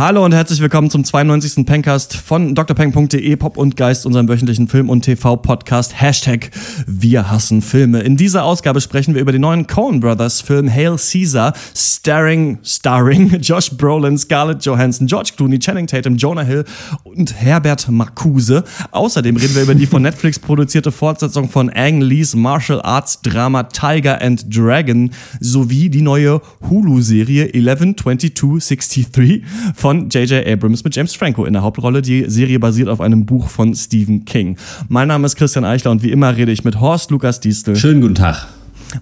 [0.00, 1.66] Hallo und herzlich willkommen zum 92.
[1.66, 6.00] Pencast von drpeng.de, Pop und Geist, unserem wöchentlichen Film- und TV-Podcast.
[6.00, 6.52] Hashtag
[6.86, 8.00] Wir hassen Filme.
[8.00, 13.28] In dieser Ausgabe sprechen wir über den neuen Coen Brothers Film Hail Caesar, starring, starring
[13.42, 16.64] Josh Brolin, Scarlett Johansson, George Clooney, Channing Tatum, Jonah Hill
[17.04, 18.64] und Herbert Marcuse.
[18.92, 23.64] Außerdem reden wir über die von Netflix produzierte Fortsetzung von Ang Lees Martial Arts Drama
[23.64, 29.42] Tiger and Dragon sowie die neue Hulu-Serie 112263
[29.74, 30.46] von J.J.
[30.46, 32.02] Abrams mit James Franco in der Hauptrolle.
[32.02, 34.56] Die Serie basiert auf einem Buch von Stephen King.
[34.88, 37.76] Mein Name ist Christian Eichler und wie immer rede ich mit Horst Lukas Diestel.
[37.76, 38.48] Schönen guten Tag.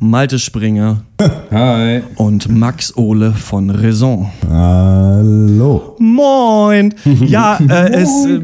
[0.01, 1.03] Malte Springer.
[1.51, 2.03] Hi.
[2.17, 4.31] Und Max Ole von Raison.
[4.49, 5.97] Hallo.
[5.99, 6.95] Moin.
[7.29, 8.41] Ja, äh, es äh,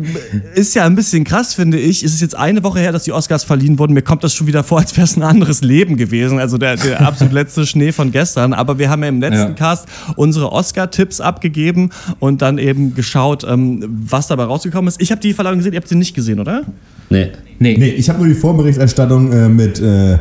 [0.55, 2.03] ist ja ein bisschen krass, finde ich.
[2.03, 3.95] Es ist jetzt eine Woche her, dass die Oscars verliehen wurden.
[3.95, 6.39] Mir kommt das schon wieder vor, als wäre es ein anderes Leben gewesen.
[6.39, 8.53] Also der, der absolut letzte Schnee von gestern.
[8.53, 9.55] Aber wir haben ja im letzten Ja.
[9.55, 15.01] Cast unsere Oscar-Tipps abgegeben und dann eben geschaut, ähm, was dabei rausgekommen ist.
[15.01, 16.63] Ich habe die Verleihung gesehen, ihr habt sie nicht gesehen, oder?
[17.11, 17.31] Nee.
[17.59, 20.19] Nee, ich habe nur die Vorberichterstattung äh, mit äh,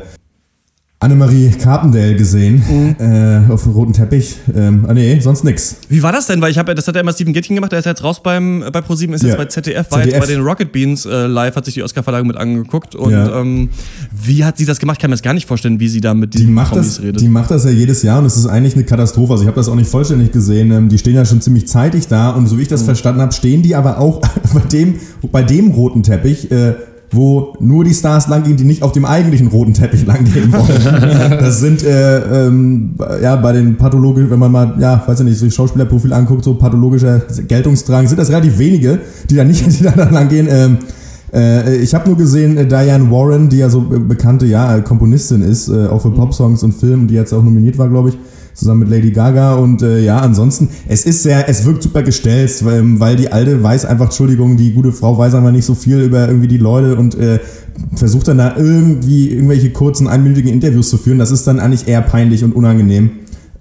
[1.03, 2.63] Annemarie Carpendale gesehen
[2.97, 4.37] äh, auf dem roten Teppich.
[4.55, 5.75] Ähm, ah nee, sonst nix.
[5.89, 6.41] Wie war das denn?
[6.41, 8.63] Weil ich habe, das hat ja immer Steven Gittchen gemacht, der ist jetzt raus beim,
[8.71, 9.37] bei ProSieben, ist jetzt Ja.
[9.37, 10.19] bei ZDF, war jetzt ZDF.
[10.21, 12.95] bei den Rocket Beans äh, live, hat sich die Oscar-Verleihung mit angeguckt.
[12.95, 13.39] Und Ja.
[13.41, 13.69] ähm,
[14.11, 14.97] wie hat sie das gemacht?
[14.97, 16.95] Ich kann mir das gar nicht vorstellen, wie sie da mit Die diesen macht, Promis
[16.95, 17.19] das, redet.
[17.21, 19.33] die macht das ja jedes Jahr und es ist eigentlich eine Katastrophe.
[19.33, 20.71] Also ich habe das auch nicht vollständig gesehen.
[20.71, 23.33] Ähm, die stehen ja schon ziemlich zeitig da und so wie ich das verstanden habe,
[23.33, 24.21] stehen die aber auch
[24.53, 24.95] bei dem,
[25.31, 26.75] bei dem roten Teppich, äh,
[27.13, 31.39] wo nur die Stars langgehen, die nicht auf dem eigentlichen roten Teppich langgehen wollen.
[31.39, 35.39] das sind äh, ähm, ja bei den pathologischen, wenn man mal, ja, weiß ich nicht,
[35.39, 39.93] so Schauspielerprofil anguckt, so pathologischer Geltungsdrang, sind das relativ wenige, die da nicht, die da
[40.09, 40.47] langgehen.
[40.49, 40.77] Ähm,
[41.33, 45.67] äh, ich habe nur gesehen, äh, Diane Warren, die ja so bekannte ja, Komponistin ist,
[45.69, 48.17] äh, auch für Popsongs und Filmen, die jetzt auch nominiert war, glaube ich,
[48.53, 49.55] zusammen mit Lady Gaga.
[49.55, 53.61] Und äh, ja, ansonsten, es ist sehr, es wirkt super gestelzt, weil, weil die Alte
[53.61, 56.95] weiß einfach, Entschuldigung, die gute Frau weiß einfach nicht so viel über irgendwie die Leute
[56.95, 57.39] und äh,
[57.95, 61.19] versucht dann da irgendwie irgendwelche kurzen, einminütigen Interviews zu führen.
[61.19, 63.11] Das ist dann eigentlich eher peinlich und unangenehm.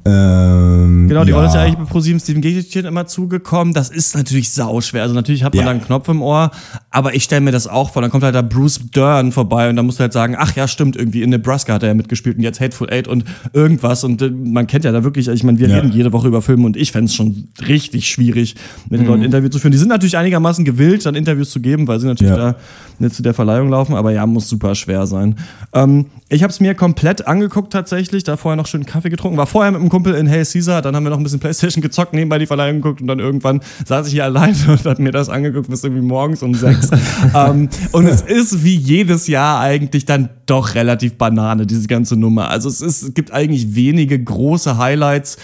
[0.05, 3.75] Ähm, Genau, die Rolle ist ja eigentlich bei ProSieben Steven Gittchen immer zugekommen.
[3.75, 5.03] Das ist natürlich sauschwer.
[5.03, 5.65] Also natürlich hat man Ja.
[5.67, 6.51] da einen Knopf im Ohr,
[6.91, 8.03] aber ich stelle mir das auch vor.
[8.03, 10.67] Dann kommt halt da Bruce Dern vorbei und dann musst du halt sagen, ach ja,
[10.69, 14.05] stimmt, irgendwie in Nebraska hat er ja mitgespielt und jetzt Hateful Eight und irgendwas.
[14.05, 15.77] Und äh, man kennt ja da wirklich, ich meine, wir Ja.
[15.77, 18.55] reden jede Woche über Filme und ich fände es schon richtig schwierig,
[18.89, 19.11] mit den Mhm.
[19.13, 19.73] Leuten Interviews zu führen.
[19.73, 22.53] Die sind natürlich einigermaßen gewillt, dann Interviews zu geben, weil sie natürlich Ja.
[22.53, 22.57] da
[22.99, 25.37] nicht zu der Verleihung laufen, aber ja, muss super schwer sein.
[25.75, 29.47] Ähm, ich habe es mir komplett angeguckt tatsächlich, da vorher noch schön Kaffee getrunken, war
[29.47, 32.15] vorher mit einem Kumpel in Hey Caesar, dann haben wir noch ein bisschen Playstation gezockt,
[32.15, 35.29] nebenbei die Verleihung geguckt und dann irgendwann saß ich hier alleine und hab mir das
[35.29, 36.91] angeguckt bis irgendwie morgens um sechs.
[37.35, 42.49] ähm, und es ist wie jedes Jahr eigentlich dann doch relativ Banane, diese ganze Nummer.
[42.49, 45.37] Also es, ist, es gibt eigentlich wenige große Highlights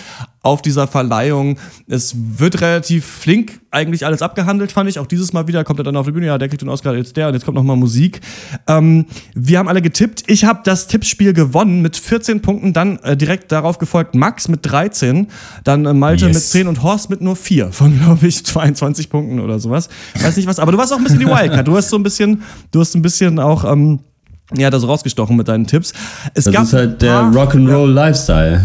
[0.48, 1.58] auf dieser Verleihung.
[1.86, 4.98] Es wird relativ flink eigentlich alles abgehandelt, fand ich.
[4.98, 6.94] Auch dieses Mal wieder kommt er dann auf die Bühne, ja, der kriegt den Oscar,
[6.94, 8.20] jetzt der und jetzt kommt noch mal Musik.
[8.66, 9.04] Ähm,
[9.34, 10.24] wir haben alle getippt.
[10.26, 14.60] Ich habe das Tippspiel gewonnen mit 14 Punkten, dann äh, direkt darauf gefolgt Max mit
[14.62, 15.28] 13,
[15.64, 16.34] dann äh, Malte Yes.
[16.34, 19.88] mit 10 und Horst mit nur 4 von, glaube ich, 22 Punkten oder sowas.
[20.20, 21.68] Weiß nicht was, aber du warst auch ein bisschen die Wildcard.
[21.68, 24.00] Du hast so ein bisschen, du hast ein bisschen auch, ähm,
[24.56, 25.92] ja, das rausgestochen mit deinen Tipps.
[26.32, 28.64] Es Das ist halt der Rock'n'Roll Lifestyle.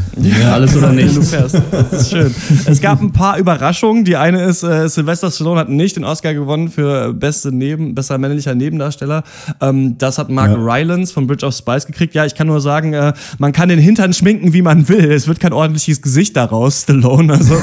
[0.51, 1.31] Alles oder nichts.
[1.31, 2.33] Das ist schön.
[2.65, 4.05] Es gab ein paar Überraschungen.
[4.05, 8.17] Die eine ist, äh, Sylvester Stallone hat nicht den Oscar gewonnen für beste Neben, besser
[8.17, 9.23] männlicher Nebendarsteller.
[9.59, 10.57] Ähm, das hat Mark Ja.
[10.57, 12.15] Rylance von Bridge of Spice gekriegt.
[12.15, 15.11] Ja, ich kann nur sagen, äh, man kann den Hintern schminken, wie man will.
[15.11, 17.33] Es wird kein ordentliches Gesicht daraus, Stallone.
[17.33, 17.55] Also.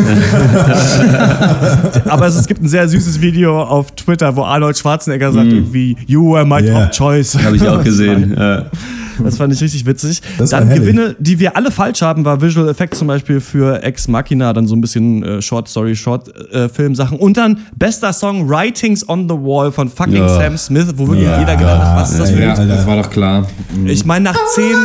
[2.08, 5.96] Aber es, es gibt ein sehr süßes Video auf Twitter, wo Arnold Schwarzenegger sagt irgendwie,
[6.06, 6.84] you were my Yeah.
[6.86, 7.38] top choice.
[7.42, 8.09] Habe ich auch gesehen.
[8.18, 8.66] Ja.
[9.22, 10.22] Das fand ich richtig witzig.
[10.38, 10.70] Das dann.
[10.70, 14.66] Gewinne, die wir alle falsch haben, war Visual Effects zum Beispiel für Ex Machina, dann
[14.66, 17.18] so ein bisschen äh, Short Story, Short äh, Filmsachen.
[17.18, 20.28] Und dann bester Song Writings on the Wall von fucking Ja.
[20.28, 21.38] Sam Smith, wo wirklich Ja.
[21.40, 23.46] jeder gedacht hat, was ist das für Ja, ein das war doch klar.
[23.84, 24.76] Ich meine, nach zehn.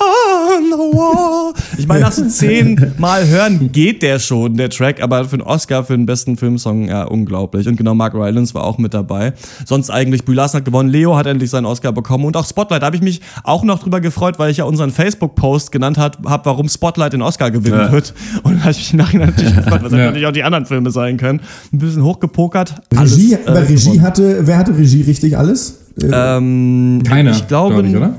[0.00, 1.52] On the wall.
[1.78, 5.42] Ich meine, nach so zehn Mal hören geht der schon, der Track, aber für einen
[5.42, 7.66] Oscar, für den besten Filmsong, ja, unglaublich.
[7.68, 9.32] Und genau, Mark Rylance war auch mit dabei.
[9.64, 12.82] Sonst eigentlich, Brie Larson hat gewonnen, Leo hat endlich seinen Oscar bekommen und auch Spotlight.
[12.82, 16.18] Da habe ich mich auch noch drüber gefreut, weil ich ja unseren Facebook-Post genannt habe,
[16.22, 17.92] warum Spotlight den Oscar gewinnen Ja.
[17.92, 18.14] wird.
[18.42, 19.98] Und da habe ich mich im Nachhinein natürlich gefreut, was Ja.
[19.98, 21.40] natürlich auch die anderen Filme sein können.
[21.72, 22.74] Ein bisschen hochgepokert.
[22.96, 25.78] Alles, Regie, äh, bei Regie hatte, wer hatte Regie richtig alles?
[26.00, 28.14] Äh, Ähm, Keiner, ich glaube, glaub ich, oder?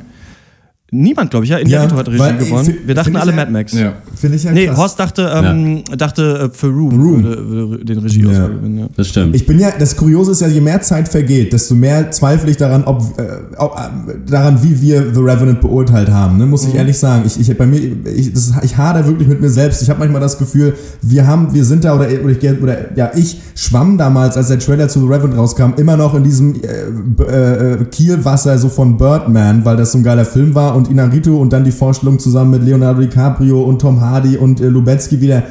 [0.91, 1.57] Niemand, glaube ich, ja.
[1.57, 2.65] Inarito Ja, hat Regie weil, gewonnen.
[2.65, 3.73] find- Wir dachten alle ja- Mad Max.
[3.73, 3.93] Ja.
[4.15, 4.77] Finde ich ja Nee, krass.
[4.77, 7.23] Horst dachte, ähm, dachte äh, für Room, Room.
[7.23, 8.47] Würde, würde den Regie Ja.
[8.47, 8.77] gewinnen.
[8.77, 8.87] Ja.
[8.95, 9.35] Das stimmt.
[9.35, 12.57] Ich bin ja, das Kuriose ist ja, je mehr Zeit vergeht, desto mehr zweifle ich
[12.57, 13.23] daran, ob, äh,
[13.57, 16.37] ob äh, daran, wie wir The Revenant beurteilt haben.
[16.37, 16.45] Ne?
[16.45, 17.23] Muss ich ehrlich sagen.
[17.25, 17.79] Ich, ich bei mir,
[18.15, 19.81] ich, das, ich hader wirklich mit mir selbst.
[19.81, 23.09] Ich habe manchmal das Gefühl, wir haben, wir sind da oder, oder, ich, oder ja,
[23.15, 27.73] ich schwamm damals, als der Trailer zu The Revenant rauskam, immer noch in diesem äh,
[27.73, 31.53] äh, Kielwasser so von Birdman, weil das so ein geiler Film war und Inarito und
[31.53, 35.43] dann die Vorstellung zusammen mit Leonardo DiCaprio und Tom Hardy und äh, Lubetzky wieder.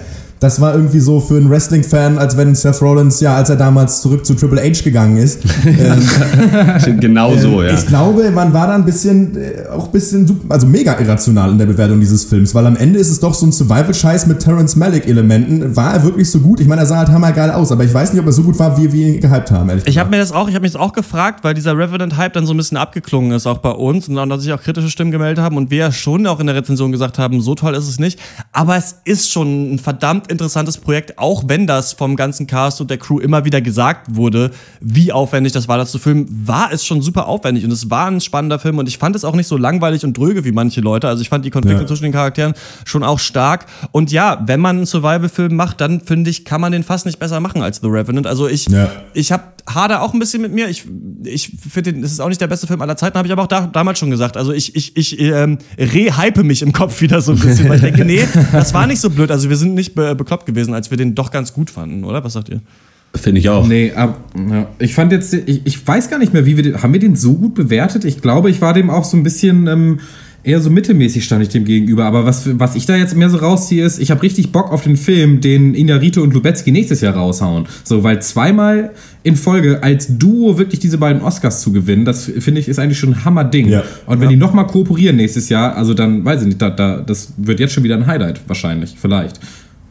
[0.44, 4.02] Das war irgendwie so für einen Wrestling-Fan, als wenn Seth Rollins, ja, als er damals
[4.02, 5.41] zurück zu Triple H gegangen ist.
[5.67, 7.73] ähm, genau so, ja.
[7.73, 11.56] Ich glaube, man war da ein bisschen, äh, auch ein bisschen, also mega irrational in
[11.56, 14.76] der Bewertung dieses Films, weil am Ende ist es doch so ein Survival-Scheiß mit Terrence
[14.76, 15.75] Malick-Elementen.
[15.76, 16.61] War er wirklich so gut?
[16.61, 18.58] Ich meine, er sah halt hammergeil aus, aber ich weiß nicht, ob er so gut
[18.58, 20.11] war, wie wir ihn gehypt haben, ehrlich Ich habe gesagt.
[20.11, 22.58] mir das auch, ich habe mich das auch gefragt, weil dieser Revenant-Hype dann so ein
[22.58, 25.56] bisschen abgeklungen ist, auch bei uns, und dann, dass sich auch kritische Stimmen gemeldet haben
[25.56, 28.20] und wir ja schon auch in der Rezension gesagt haben, so toll ist es nicht.
[28.52, 32.90] Aber es ist schon ein verdammt interessantes Projekt, auch wenn das vom ganzen Cast und
[32.90, 34.50] der Crew immer wieder gesagt wurde,
[34.81, 38.06] wie aufwendig das war, das zu filmen, war es schon super aufwendig und es war
[38.10, 40.81] ein spannender Film und ich fand es auch nicht so langweilig und dröge wie manche
[40.81, 41.08] Leute.
[41.08, 41.86] Also ich fand die Konflikte Ja.
[41.88, 42.54] zwischen den Charakteren
[42.84, 43.66] schon auch stark.
[43.92, 47.19] Und ja, wenn man einen Survival-Film macht, dann finde ich, kann man den fast nicht
[47.19, 48.26] besser machen als The Revenant.
[48.26, 48.90] Also ich, Ja.
[49.14, 50.69] ich habe hader auch ein bisschen mit mir.
[50.69, 50.84] Ich,
[51.25, 53.49] ich finde, es ist auch nicht der beste Film aller Zeiten, habe ich aber auch
[53.49, 54.37] da, damals schon gesagt.
[54.37, 57.82] Also ich, ich, ich ähm, rehype mich im Kopf wieder so ein bisschen, weil ich
[57.82, 59.31] denke, nee, das war nicht so blöd.
[59.31, 62.22] Also wir sind nicht be bekloppt gewesen, als wir den doch ganz gut fanden, oder?
[62.25, 62.61] Was sagt ihr?
[63.14, 63.66] Finde ich auch.
[63.66, 64.66] Nee, ab, ja.
[64.78, 67.14] ich fand jetzt, ich, ich weiß gar nicht mehr, wie wir den, haben wir den
[67.14, 68.05] so gut bewertet?
[68.05, 70.00] Ich glaube, ich war dem auch so ein bisschen ähm,
[70.44, 72.05] eher so mittelmäßig stand ich dem gegenüber.
[72.05, 74.85] Aber was, was ich da jetzt mehr so rausziehe, ist, ich habe richtig Bock auf
[74.85, 77.67] den Film, den Inarito und Lubetzky nächstes Jahr raushauen.
[77.82, 78.93] So, weil zweimal
[79.23, 82.99] in Folge als Duo wirklich diese beiden Oscars zu gewinnen, das finde ich ist eigentlich
[82.99, 83.69] schon ein Hammerding.
[83.69, 83.82] Ja.
[84.05, 87.32] Und wenn die nochmal kooperieren nächstes Jahr, also dann weiß ich nicht, da, da, das
[87.38, 89.41] wird jetzt schon wieder ein Highlight wahrscheinlich, vielleicht.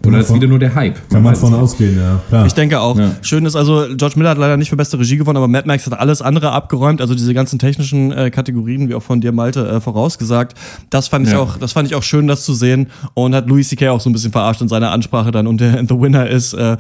[0.05, 0.95] Oder ist wieder nur der Hype.
[1.09, 1.61] Kann man weiß es von nicht.
[1.61, 2.19] ausgehen, ja.
[2.27, 2.45] Klar.
[2.45, 2.97] Ich denke auch.
[2.97, 3.11] Ja.
[3.21, 5.85] Schön ist also, George Miller hat leider nicht für beste Regie gewonnen, aber Mad Max
[5.85, 9.65] hat alles andere abgeräumt, also diese ganzen technischen äh, Kategorien, wie auch von dir, Malte,
[9.67, 10.57] äh, vorausgesagt.
[10.89, 11.39] Das fand ich Ja.
[11.39, 12.88] auch, das fand ich auch schön, das zu sehen.
[13.13, 13.89] Und hat Louis C.K.
[13.91, 15.47] auch so ein bisschen verarscht in seiner Ansprache dann.
[15.47, 16.75] Und der The Winner ist äh,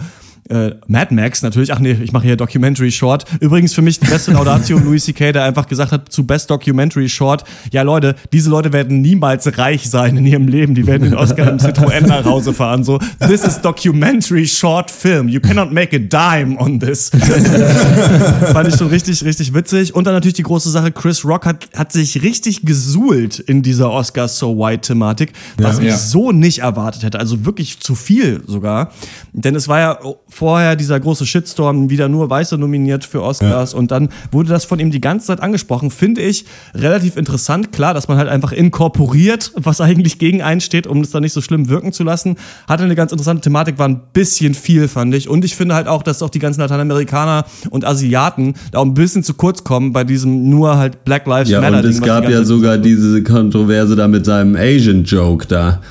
[0.49, 1.73] äh, Mad Max natürlich.
[1.73, 3.25] Ach nee, ich mache hier Documentary Short.
[3.39, 7.07] Übrigens für mich die beste Laudatio Louis C.K., der einfach gesagt hat zu Best Documentary
[7.09, 10.75] Short, ja Leute, diese Leute werden niemals reich sein in ihrem Leben.
[10.75, 12.83] Die werden den Oscar im Citroën nach Hause fahren.
[12.83, 15.27] So, this is Documentary Short Film.
[15.29, 17.09] You cannot make a dime on this.
[18.53, 19.95] Fand ich schon richtig, richtig witzig.
[19.95, 23.91] Und dann natürlich die große Sache, Chris Rock hat, hat sich richtig gesuhlt in dieser
[23.91, 25.97] Oscar So White-Thematik, was ich Ja.
[25.97, 27.19] so nicht erwartet hätte.
[27.19, 28.91] Also wirklich zu viel sogar.
[29.33, 29.99] Denn es war ja
[30.33, 33.73] vorher dieser große Shitstorm, wieder nur Weiße nominiert für Oscars.
[33.73, 35.91] Und dann wurde das von ihm die ganze Zeit angesprochen.
[35.91, 36.45] Finde ich
[36.75, 37.71] relativ interessant.
[37.71, 41.33] Klar, dass man halt einfach inkorporiert, was eigentlich gegen einen steht, um es dann nicht
[41.33, 42.35] so schlimm wirken zu lassen.
[42.67, 45.29] Hatte eine ganz interessante Thematik, war ein bisschen viel, fand ich.
[45.29, 48.93] Und ich finde halt auch, dass auch die ganzen Lateinamerikaner und Asiaten da auch ein
[48.93, 51.77] bisschen zu kurz kommen bei diesem nur halt Black Lives Ja, Matter.
[51.77, 55.81] und es Ding, gab ja sogar diese Kontroverse da mit seinem Asian-Joke da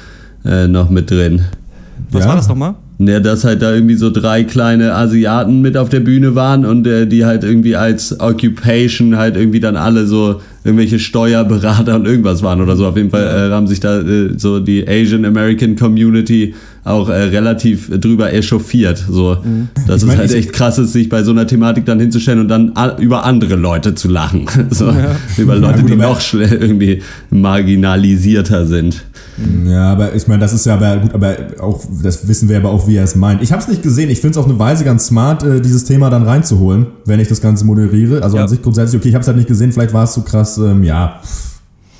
[0.44, 1.44] äh, noch mit drin.
[2.10, 2.28] Was Ja.
[2.30, 2.74] war das nochmal?
[3.06, 6.86] Ja, dass halt da irgendwie so drei kleine Asiaten mit auf der Bühne waren und
[6.86, 12.42] äh, die halt irgendwie als Occupation halt irgendwie dann alle so irgendwelche Steuerberater und irgendwas
[12.42, 12.86] waren oder so.
[12.86, 16.54] Auf jeden Fall äh, haben sich da äh, so die Asian American Community
[16.84, 19.04] auch äh, relativ drüber echauffiert.
[19.08, 19.38] So,
[19.86, 22.40] dass Ich mein, es halt echt krass ist, sich bei so einer Thematik dann hinzustellen
[22.40, 24.46] und dann über andere Leute zu lachen.
[24.70, 24.92] so,
[25.38, 29.02] Über Leute, gut, die noch schle- irgendwie marginalisierter sind.
[29.64, 32.70] Ja, aber ich meine, das ist ja aber gut, aber auch, das wissen wir aber
[32.70, 33.42] auch, wie er es meint.
[33.42, 34.10] Ich habe es nicht gesehen.
[34.10, 37.28] Ich finde es auf eine Weise ganz smart, äh, dieses Thema dann reinzuholen, wenn ich
[37.28, 38.22] das Ganze moderiere.
[38.22, 38.42] Also Ja.
[38.42, 40.58] an sich grundsätzlich, okay, ich habe es halt nicht gesehen, vielleicht war es so krass,
[40.58, 41.20] ähm, ja.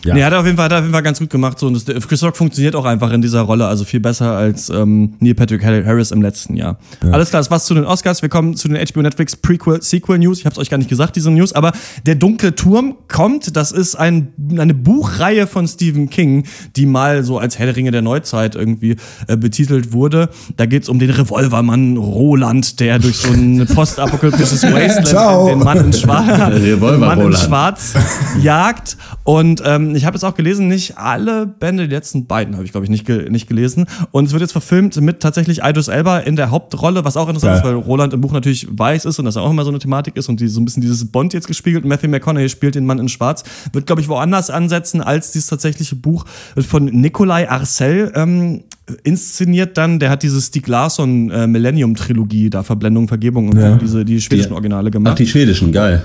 [0.05, 0.15] Ja.
[0.15, 1.59] Nee, hat er auf jeden Fall, hat er auf jeden Fall ganz gut gemacht.
[1.59, 1.67] So.
[1.67, 5.15] Und das, Chris Rock funktioniert auch einfach in dieser Rolle, also viel besser als ähm,
[5.21, 6.79] Neil Patrick Harris im letzten Jahr.
[7.11, 8.23] Alles klar, das war's zu den Oscars.
[8.23, 10.41] Wir kommen zu den HBO Netflix Prequel Sequel News.
[10.41, 11.73] Ich habe es euch gar nicht gesagt, diese News, aber
[12.07, 13.57] Der dunkle Turm kommt.
[13.57, 16.45] Das ist ein, eine Buchreihe von Stephen King,
[16.77, 18.97] die mal so als Herr der Ringe der Neuzeit irgendwie
[19.29, 20.31] äh, betitelt wurde.
[20.57, 25.49] Da geht's um den Revolvermann Roland, der durch so ein postapokalyptisches Wasteland Ciao.
[25.49, 27.33] den Mann in Schwarz, Revolver den Mann in.
[27.37, 27.95] Schwarz
[28.41, 28.97] jagt.
[29.25, 32.73] Und ähm, ich habe es auch gelesen, nicht alle Bände, die letzten beiden habe ich,
[32.73, 33.87] glaube ich, nicht, ge nicht gelesen.
[34.11, 37.57] Und es wird jetzt verfilmt mit tatsächlich Idris Elba in der Hauptrolle, was auch interessant
[37.57, 37.75] ist, Geil.
[37.77, 40.29] weil Roland im Buch natürlich weiß ist und das auch immer so eine Thematik ist
[40.29, 41.85] und die, so ein bisschen dieses Bond jetzt gespiegelt.
[41.85, 43.45] Matthew McConaughey spielt den Mann in Schwarz.
[43.73, 46.25] Wird, glaube ich, woanders ansetzen als dieses tatsächliche Buch.
[46.57, 48.63] Von Nikolai Arcel ähm,
[49.05, 49.99] inszeniert dann.
[49.99, 53.77] Der hat diese Stieg Larsson äh, Millennium-Trilogie, da Verblendung, Vergebung und Ja.
[53.77, 55.19] diese, die schwedischen Originale Ach, gemacht.
[55.19, 56.05] die schwedischen, geil.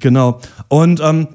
[0.00, 0.40] Genau.
[0.68, 1.28] Und ähm,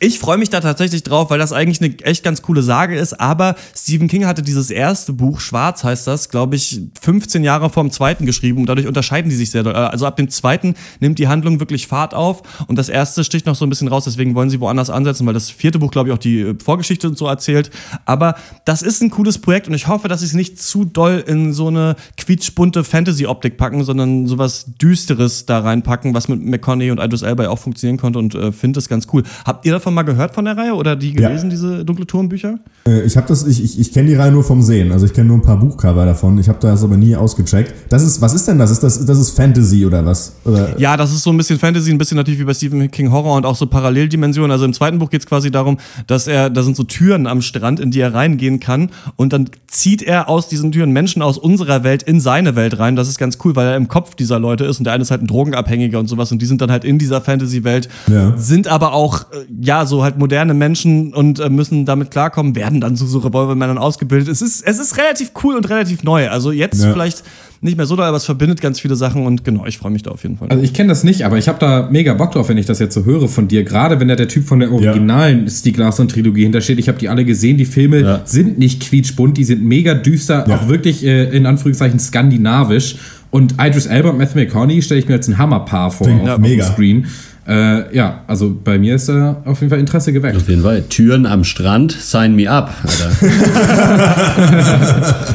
[0.00, 3.18] Ich freue mich da tatsächlich drauf, weil das eigentlich eine echt ganz coole Sage ist.
[3.18, 7.82] Aber Stephen King hatte dieses erste Buch, Schwarz heißt das, glaube ich, 15 Jahre vor
[7.82, 8.60] dem zweiten geschrieben.
[8.60, 9.72] Und dadurch unterscheiden die sich sehr doll.
[9.72, 12.42] Also ab dem zweiten nimmt die Handlung wirklich Fahrt auf.
[12.66, 14.04] Und das erste sticht noch so ein bisschen raus.
[14.04, 17.08] Deswegen wollen sie woanders ansetzen, weil das vierte Buch, glaube ich, auch die äh, Vorgeschichte
[17.08, 17.70] und so erzählt.
[18.04, 18.34] Aber
[18.66, 21.54] das ist ein cooles Projekt und ich hoffe, dass sie es nicht zu doll in
[21.54, 27.22] so eine quietschbunte Fantasy-Optik packen, sondern sowas Düsteres da reinpacken, was mit McConaughey und Idris
[27.22, 29.22] Elba auch funktionieren konnte und äh, finde es ganz cool.
[29.46, 31.28] Habt ihr davon mal gehört von der Reihe oder die Ja.
[31.28, 32.58] gelesen, diese Dunkle Turmbücher?
[32.86, 34.92] Äh, Ich habe das, ich, ich, ich kenne die Reihe nur vom Sehen.
[34.92, 36.38] Also ich kenne nur ein paar Buchcover davon.
[36.38, 37.72] Ich habe das aber nie ausgecheckt.
[37.88, 38.70] Das ist, was ist denn das?
[38.70, 40.32] Ist das, das ist Fantasy oder was?
[40.44, 43.10] Oder, Ja, das ist so ein bisschen Fantasy, ein bisschen natürlich wie bei Stephen King
[43.12, 44.50] Horror und auch so Paralleldimensionen.
[44.50, 47.40] Also im zweiten Buch geht es quasi darum, dass er, da sind so Türen am
[47.42, 51.38] Strand, in die er reingehen kann und dann zieht er aus diesen Türen Menschen aus
[51.38, 52.96] unserer Welt in seine Welt rein.
[52.96, 55.10] Das ist ganz cool, weil er im Kopf dieser Leute ist und der eine ist
[55.10, 58.34] halt ein Drogenabhängiger und sowas und die sind dann halt in dieser Fantasy-Welt, Ja.
[58.36, 62.80] sind aber auch, äh, ja, so halt moderne Menschen und äh, müssen damit klarkommen, werden
[62.80, 64.28] dann zu so Revolvermännern ausgebildet.
[64.28, 66.28] Es ist, es ist relativ cool und relativ neu.
[66.30, 66.90] Also jetzt Ja.
[66.92, 67.22] vielleicht
[67.60, 70.02] nicht mehr so doll, aber es verbindet ganz viele Sachen und genau, ich freue mich
[70.04, 70.48] da auf jeden Fall.
[70.48, 72.78] Also ich kenne das nicht, aber ich habe da mega Bock drauf, wenn ich das
[72.78, 73.62] jetzt so höre von dir.
[73.64, 76.78] Gerade wenn da der Typ von der originalen Stieg Larsson-Trilogie hintersteht.
[76.78, 77.56] Ich habe die alle gesehen.
[77.58, 78.20] Die Filme Ja.
[78.24, 80.56] sind nicht quietschbunt, die sind mega düster, Ja.
[80.56, 82.96] auch wirklich äh, in Anführungszeichen skandinavisch.
[83.30, 86.26] Und Idris Elba und Matthew McConaughey stelle ich mir als ein Hammerpaar vor Klingt auf,
[86.28, 86.64] ja auf mega.
[86.64, 87.06] dem Screen.
[87.48, 90.36] Äh, ja, also bei mir ist da auf jeden Fall Interesse geweckt.
[90.36, 90.82] Auf jeden Fall.
[90.82, 93.10] Türen am Strand, sign me up, Alter.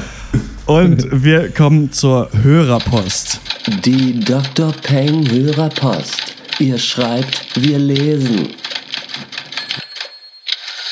[0.66, 3.42] Und wir kommen zur Hörerpost.
[3.84, 4.72] Die Dr.
[4.84, 6.36] Peng Hörerpost.
[6.60, 8.50] Ihr schreibt, wir lesen.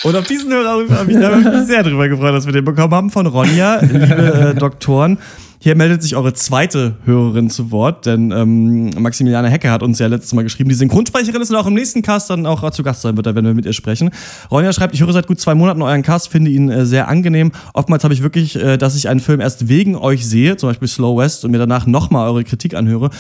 [0.04, 3.12] Und auf diesen Hörer habe ich, mich sehr drüber gefreut, dass wir den bekommen haben
[3.12, 5.20] von Ronja, liebe äh, Doktoren.
[5.63, 10.08] Hier meldet sich eure zweite Hörerin zu Wort, denn ähm, Maximiliane Hecke hat uns ja
[10.08, 13.03] letztes Mal geschrieben, die Synchronsprecherin ist und auch im nächsten Cast dann auch zu Gast
[13.03, 14.10] sein wird, da werden wir mit ihr sprechen.
[14.50, 17.51] Ronja schreibt, ich höre seit gut zwei Monaten euren Cast, finde ihn äh, sehr angenehm.
[17.75, 20.88] Oftmals habe ich wirklich, äh, dass ich einen Film erst wegen euch sehe, zum Beispiel
[20.88, 23.12] Slow West, und mir danach nochmal eure Kritik anhöre.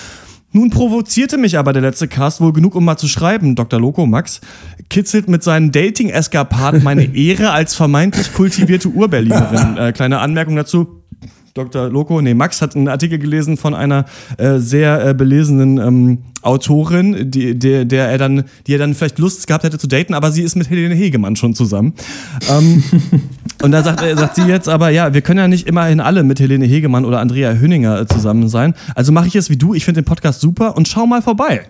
[0.51, 3.79] Nun provozierte mich aber der letzte Cast wohl genug, um mal zu schreiben, Dr.
[3.79, 4.41] Loco Max
[4.89, 9.77] kitzelt mit seinen Dating-Eskapaden meine Ehre als vermeintlich kultivierte Urberlinerin.
[9.77, 11.00] Äh, kleine Anmerkung dazu.
[11.53, 11.89] Dr.
[11.89, 14.05] Loco, nee, Max hat einen Artikel gelesen von einer
[14.37, 19.19] äh, sehr äh, belesenen ähm, Autorin, die, der, der er dann, die er dann vielleicht
[19.19, 21.93] Lust gehabt hätte zu daten, aber sie ist mit Helene Hegemann schon zusammen.
[22.49, 22.83] ähm,
[23.61, 26.23] und da sagt, äh, sagt sie jetzt aber, ja, wir können ja nicht immerhin alle
[26.23, 28.73] mit Helene Hegemann oder Andrea Hünninger äh, zusammen sein.
[28.95, 31.65] Also mache ich es wie du, ich finde den Podcast super und schau mal vorbei.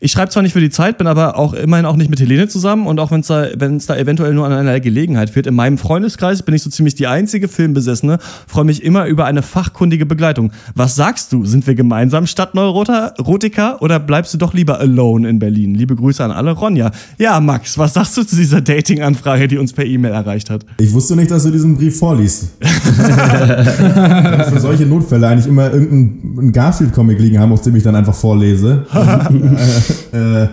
[0.00, 2.48] Ich schreibe zwar nicht für die Zeit, bin aber auch immerhin auch nicht mit Helene
[2.48, 5.46] zusammen und auch wenn es da, wenn es da eventuell nur an einer Gelegenheit fehlt.
[5.46, 9.42] In meinem Freundeskreis bin ich so ziemlich die einzige Filmbesessene, freue mich immer über eine
[9.42, 10.52] fachkundige Begleitung.
[10.74, 11.44] Was sagst du?
[11.44, 15.74] Sind wir gemeinsam Stadtneurotiker oder bleibst du doch lieber alone in Berlin?
[15.74, 16.90] Liebe Grüße an alle, Ronja.
[17.18, 20.64] Ja, Max, was sagst du zu dieser Dating-Anfrage, die uns per E-Mail erreicht hat?
[20.78, 22.50] Ich wusste nicht, dass du diesen Brief vorliest.
[22.60, 28.86] Für solche Notfälle eigentlich immer irgendeinen Garfield-Comic liegen haben, aus dem ich dann einfach vorlese.
[30.12, 30.48] äh,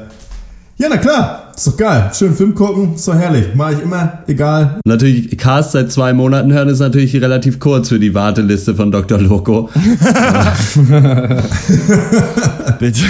[0.78, 1.52] ja, na klar.
[1.56, 2.10] Ist doch geil.
[2.12, 2.96] Schön Film gucken.
[2.96, 3.50] Ist doch herrlich.
[3.54, 4.24] Mach ich immer.
[4.26, 4.80] Egal.
[4.84, 9.20] Natürlich, Cast seit zwei Monaten hören ist natürlich relativ kurz für die Warteliste von Dr.
[9.20, 9.70] Loco.
[12.80, 13.02] bitte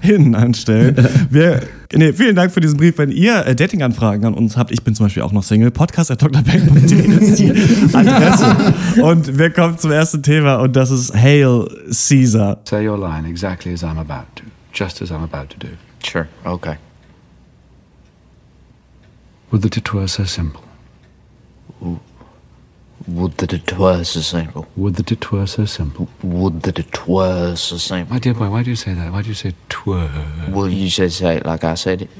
[0.00, 0.94] hinten anstellen.
[1.30, 2.96] Wir, nee, vielen Dank für diesen Brief.
[2.98, 7.18] Wenn ihr äh, Dating-Anfragen an uns habt, ich bin zum Beispiel auch noch Single, podcast.drbank.de
[7.18, 7.50] ist die
[7.92, 8.56] Adresse.
[9.02, 12.60] Und wir kommen zum ersten Thema und das ist Hail Caesar.
[12.68, 15.76] Say your line exactly as I'm about to, just as I'm about to do.
[16.02, 16.78] Sure, okay.
[19.50, 20.64] Would it were so simple?
[23.18, 24.66] Would that it were so simple.
[24.76, 26.08] Would that it were so simple?
[26.22, 28.12] Would that it were so simple.
[28.14, 29.10] My dear boy, why do you say that?
[29.12, 30.08] Why do you say twere?
[30.50, 32.10] Well, you said say it like I said it.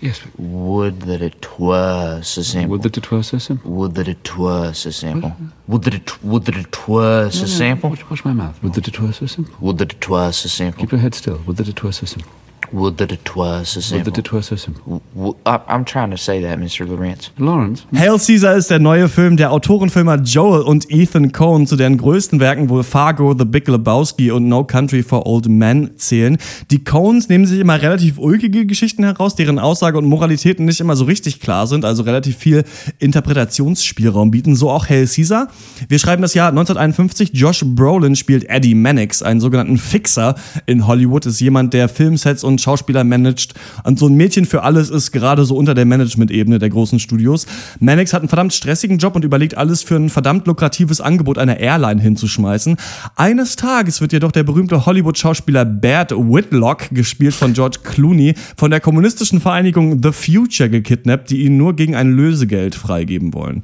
[0.00, 2.70] Yes, Would that it were so simple.
[2.72, 3.70] would that it were so simple?
[3.70, 5.32] Would that it were so simple.
[5.68, 7.90] Would that it would that it were so simple.
[7.90, 8.60] Watch, watch my mouth.
[8.62, 9.54] Would that it were so simple?
[9.60, 10.80] Would that it were so simple.
[10.80, 11.38] Keep your head still.
[11.46, 12.32] Would that it were so simple?
[12.72, 14.12] Would that it so Would simple.
[14.12, 15.02] that it were so simple?
[15.44, 16.86] I'm trying to say that, Mr.
[16.86, 17.30] Lawrence.
[17.36, 17.84] Lawrence?
[17.94, 22.38] Hail Caesar ist der neue Film der Autorenfilmer Joel und Ethan Coen, zu deren größten
[22.38, 26.38] Werken wohl Fargo, The Big Lebowski und No Country for Old Men zählen.
[26.70, 30.94] Die Coens nehmen sich immer relativ ulkige Geschichten heraus, deren Aussage und Moralitäten nicht immer
[30.94, 32.64] so richtig klar sind, also relativ viel
[32.98, 35.48] Interpretationsspielraum bieten, so auch Hail Caesar.
[35.88, 40.36] Wir schreiben das Jahr 1951, Josh Brolin spielt Eddie Mannix, einen sogenannten Fixer
[40.66, 43.54] in Hollywood, ist jemand, der Filmsets und Schauspieler managt.
[43.84, 47.46] Und so ein Mädchen für alles ist gerade so unter der Management-Ebene der großen Studios.
[47.78, 51.58] Mannix hat einen verdammt stressigen Job und überlegt alles für ein verdammt lukratives Angebot einer
[51.58, 52.76] Airline hinzuschmeißen.
[53.16, 58.80] Eines Tages wird jedoch der berühmte Hollywood-Schauspieler Bert Whitlock, gespielt von George Clooney, von der
[58.80, 63.62] kommunistischen Vereinigung The Future gekidnappt, die ihn nur gegen ein Lösegeld freigeben wollen.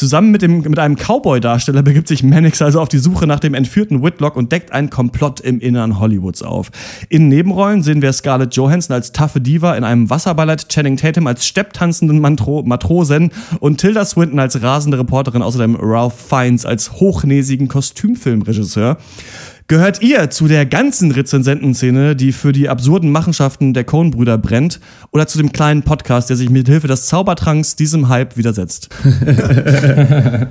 [0.00, 3.52] Zusammen mit, dem, mit einem Cowboy-Darsteller begibt sich Mannix also auf die Suche nach dem
[3.52, 6.70] entführten Whitlock und deckt einen Komplott im Innern Hollywoods auf.
[7.10, 11.44] In Nebenrollen sehen wir Scarlett Johansson als taffe Diva in einem Wasserballett, Channing Tatum als
[11.44, 18.96] stepptanzenden Mantro Matrosen und Tilda Swinton als rasende Reporterin, außerdem Ralph Fiennes als hochnäsigen Kostümfilmregisseur.
[19.70, 24.80] Gehört ihr zu der ganzen Rezensentenszene, die für die absurden Machenschaften der Coen-Brüder brennt,
[25.12, 28.88] oder zu dem kleinen Podcast, der sich mit Hilfe des Zaubertranks diesem Hype widersetzt?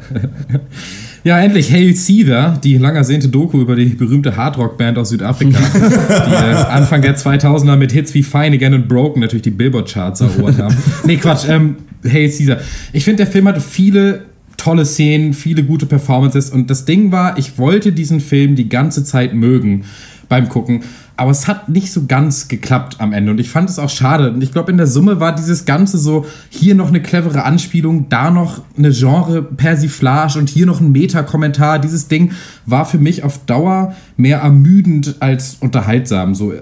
[1.26, 6.34] Ja, endlich Hail Caesar, die lang ersehnte Doku über die berühmte Hardrock-Band aus Südafrika, die
[6.34, 10.60] äh, Anfang der 2000er mit Hits wie Fine Again und Broken natürlich die Billboard-Charts erobert
[10.60, 10.78] haben.
[11.04, 12.60] Nee, Quatsch, ähm, Hail Caesar.
[12.94, 14.29] Ich finde, der Film hatte viele
[14.60, 16.52] tolle Szenen, viele gute Performances.
[16.52, 19.86] Und das Ding war, ich wollte diesen Film die ganze Zeit mögen
[20.28, 20.84] beim Gucken,
[21.18, 23.32] aber es hat nicht so ganz geklappt am Ende.
[23.32, 24.32] Und ich fand es auch schade.
[24.32, 28.08] Und ich glaube in der Summe war dieses Ganze so, hier noch eine clevere Anspielung,
[28.08, 32.32] da noch eine Genre-Persiflage und hier noch ein Meta-Kommentar, dieses Ding
[32.66, 36.54] war für mich auf Dauer mehr ermüdend als unterhaltsam, so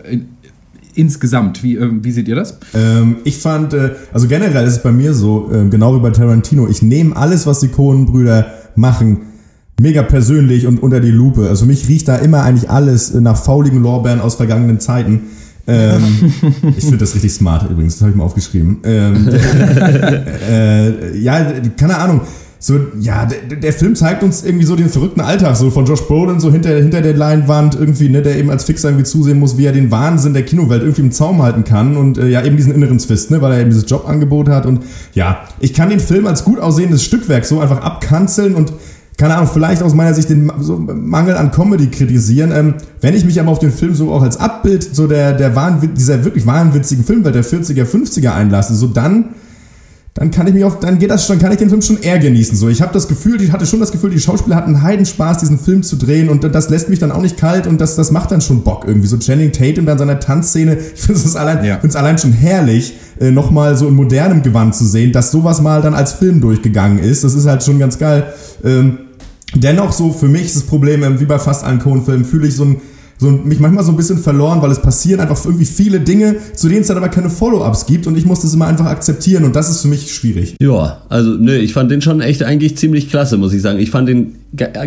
[0.97, 1.63] insgesamt.
[1.63, 2.57] Wie, äh, wie seht ihr das?
[2.73, 6.09] Ähm, ich fand, äh, also generell ist es bei mir so, äh, genau wie bei
[6.09, 9.19] Tarantino, ich nehme alles, was die Coen-Brüder machen,
[9.79, 11.47] mega persönlich und unter die Lupe.
[11.47, 15.21] Also für mich riecht da immer eigentlich alles nach fauligen Lorbeeren aus vergangenen Zeiten.
[15.67, 16.01] Ähm,
[16.77, 18.77] ich finde das richtig smart übrigens, das habe ich mal aufgeschrieben.
[18.83, 19.29] Ähm,
[20.49, 22.21] äh, ja, keine Ahnung
[22.59, 26.01] so, ja, der, der, Film zeigt uns irgendwie so den verrückten Alltag, so von Josh
[26.01, 29.57] Brolin, so hinter, hinter der Leinwand irgendwie, ne, der eben als Fixer irgendwie zusehen muss,
[29.57, 32.57] wie er den Wahnsinn der Kinowelt irgendwie im Zaum halten kann und äh, ja, eben
[32.57, 34.81] diesen inneren Zwist, ne, weil er eben dieses Jobangebot hat und
[35.13, 38.73] ja, ich kann den Film als gut aussehendes Stückwerk so einfach abkanzeln und
[39.17, 42.51] keine Ahnung, vielleicht aus meiner Sicht den so Mangel an Comedy kritisieren.
[42.51, 45.55] Ähm, wenn ich mich aber auf den Film so auch als Abbild so der, der
[45.55, 49.29] Wahnwitz, dieser wirklich wahnwitzigen Filmwelt der 40er, 50er einlasse, so dann
[50.17, 52.17] dann kann ich mich auf, dann geht das schon, kann ich den Film schon eher
[52.17, 52.57] genießen.
[52.57, 55.59] So, ich habe das Gefühl, ich hatte schon das Gefühl, die Schauspieler hatten Heidenspaß, diesen
[55.59, 58.31] Film zu drehen und das lässt mich dann auch nicht kalt und das, das macht
[58.31, 59.07] dann schon Bock irgendwie.
[59.07, 61.77] So Channing Tatum dann seiner Tanzszene, ich finde es allein, ja.
[61.79, 65.83] find's allein schon herrlich, äh, nochmal so in modernem Gewand zu sehen, dass sowas mal
[65.83, 67.23] dann als Film durchgegangen ist.
[67.23, 68.33] Das ist halt schon ganz geil.
[68.63, 68.97] Ähm,
[69.53, 72.55] dennoch so für mich ist das Problem, äh, wie bei fast allen Cohen-Filmen, fühle ich
[72.55, 72.77] so ein
[73.17, 76.67] so mich manchmal so ein bisschen verloren, weil es passieren einfach irgendwie viele Dinge, zu
[76.69, 79.55] denen es dann aber keine Follow-ups gibt und ich muss das immer einfach akzeptieren und
[79.55, 80.55] das ist für mich schwierig.
[80.61, 83.79] Ja, also nö, ich fand den schon echt eigentlich ziemlich klasse, muss ich sagen.
[83.79, 84.35] Ich fand den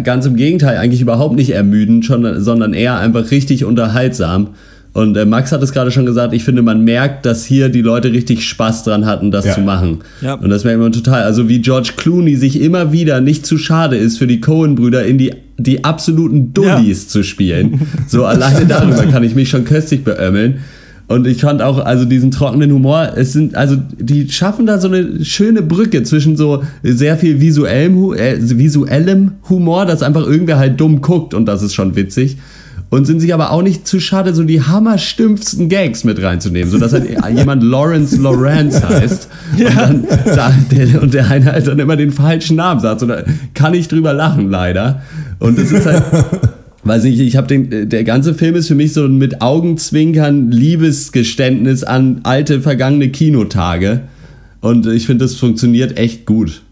[0.05, 4.49] ganz im Gegenteil eigentlich überhaupt nicht ermüdend, schon, sondern eher einfach richtig unterhaltsam.
[4.93, 7.83] Und äh, Max hat es gerade schon gesagt, ich finde, man merkt, dass hier die
[7.83, 9.55] Leute richtig Spaß dran hatten, das ja.
[9.55, 9.99] zu machen.
[10.21, 10.35] Ja.
[10.35, 11.23] Und das merkt man total.
[11.23, 15.19] Also wie George Clooney sich immer wieder nicht zu schade ist, für die Cohen-Brüder in
[15.19, 17.09] die, die absoluten Dullis ja.
[17.09, 17.81] zu spielen.
[18.07, 20.61] So alleine darüber kann ich mich schon köstlich beömmeln.
[21.07, 24.87] Und ich fand auch, also diesen trockenen Humor, es sind, also die schaffen da so
[24.87, 30.79] eine schöne Brücke zwischen so sehr viel visuellem, äh, visuellem Humor, dass einfach irgendwer halt
[30.79, 32.37] dumm guckt und das ist schon witzig
[32.91, 36.93] und sind sich aber auch nicht zu schade, so die hammerstümpfsten Gags mit reinzunehmen, sodass
[36.93, 39.69] halt jemand Lawrence Lawrence heißt ja.
[39.69, 43.03] und, dann, da, der, und der eine halt dann immer den falschen Namen sagt.
[43.03, 43.23] Und da
[43.55, 45.03] kann ich drüber lachen, leider.
[45.41, 46.05] Und es ist halt.
[46.83, 50.51] Weiß nicht, ich habe den, der ganze Film ist für mich so ein mit Augenzwinkern
[50.51, 54.01] Liebesgeständnis an alte, vergangene Kinotage.
[54.63, 56.63] Und ich finde, das funktioniert echt gut.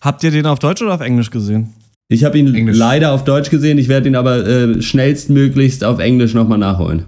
[0.00, 1.70] Habt ihr den auf Deutsch oder auf Englisch gesehen?
[2.08, 2.76] Ich habe ihn Englisch.
[2.76, 7.04] leider auf Deutsch gesehen, ich werde ihn aber äh, schnellstmöglichst auf Englisch nochmal nachholen.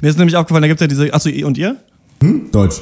[0.00, 1.14] Mir ist nämlich aufgefallen, da gibt es ja diese.
[1.14, 1.76] Achso, und ihr?
[2.22, 2.50] Hm?
[2.50, 2.80] Deutsch.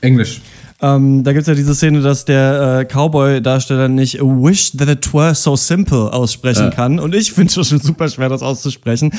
[0.00, 0.40] Englisch.
[0.84, 5.14] Ähm, da gibt es ja diese Szene, dass der äh, Cowboy-Darsteller nicht Wish that it
[5.14, 6.70] were so simple aussprechen ja.
[6.70, 6.98] kann.
[6.98, 9.10] Und ich finde es schon super schwer, das auszusprechen.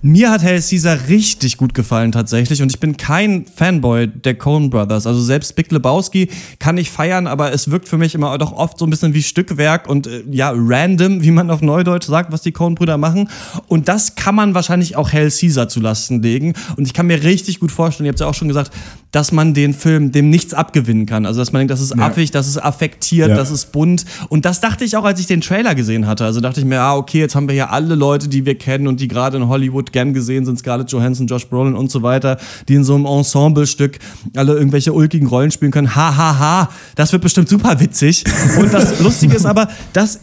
[0.00, 4.70] Mir hat Hail Caesar richtig gut gefallen tatsächlich und ich bin kein Fanboy der Coen
[4.70, 5.06] Brothers.
[5.06, 8.78] Also selbst Big Lebowski kann ich feiern, aber es wirkt für mich immer doch oft
[8.78, 12.40] so ein bisschen wie Stückwerk und äh, ja, random, wie man auf Neudeutsch sagt, was
[12.40, 13.28] die Coen Brüder machen.
[13.68, 16.54] Und das kann man wahrscheinlich auch Hail Caesar zu Lasten legen.
[16.76, 18.72] Und ich kann mir richtig gut vorstellen, ihr habt ja auch schon gesagt,
[19.12, 21.26] dass man den Film dem nichts abgewinnen kann.
[21.26, 22.06] Also dass man denkt, das ist ja.
[22.06, 23.34] affig, das ist affektiert, ja.
[23.34, 24.04] das ist bunt.
[24.28, 26.24] Und das dachte ich auch, als ich den Trailer gesehen hatte.
[26.24, 28.86] Also dachte ich mir, ah, okay, jetzt haben wir hier alle Leute, die wir kennen
[28.86, 32.38] und die gerade in Hollywood gern gesehen sind, Scarlett Johansson, Josh Brolin und so weiter,
[32.68, 33.98] die in so einem Ensemblestück
[34.36, 35.94] alle irgendwelche ulkigen Rollen spielen können.
[35.94, 38.24] Ha, ha, ha, das wird bestimmt super witzig.
[38.58, 40.20] Und das Lustige ist aber, dass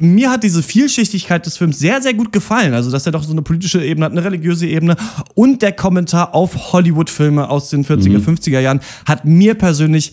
[0.00, 2.74] mir hat diese Vielschichtigkeit des Films sehr, sehr gut gefallen.
[2.74, 4.96] Also, dass er doch so eine politische Ebene hat, eine religiöse Ebene
[5.34, 10.12] und der Kommentar auf Hollywood-Filme aus den 40er, 50er Jahren hat mir persönlich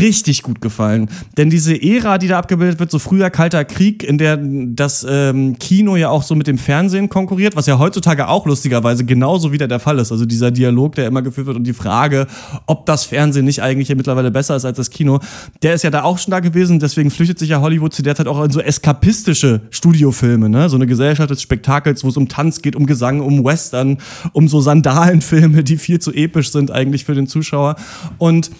[0.00, 1.08] richtig gut gefallen.
[1.36, 5.58] Denn diese Ära, die da abgebildet wird, so früher Kalter Krieg, in der das ähm,
[5.58, 9.68] Kino ja auch so mit dem Fernsehen konkurriert, was ja heutzutage auch lustigerweise genauso wieder
[9.68, 10.12] der Fall ist.
[10.12, 12.26] Also dieser Dialog, der immer geführt wird und die Frage,
[12.66, 15.20] ob das Fernsehen nicht eigentlich mittlerweile besser ist als das Kino,
[15.62, 16.78] der ist ja da auch schon da gewesen.
[16.78, 20.68] Deswegen flüchtet sich ja Hollywood zu der Zeit auch in so eskapistische Studiofilme, ne?
[20.68, 23.98] So eine Gesellschaft des Spektakels, wo es um Tanz geht, um Gesang, um Western,
[24.32, 27.76] um so Sandalenfilme, die viel zu episch sind eigentlich für den Zuschauer.
[28.18, 28.50] Und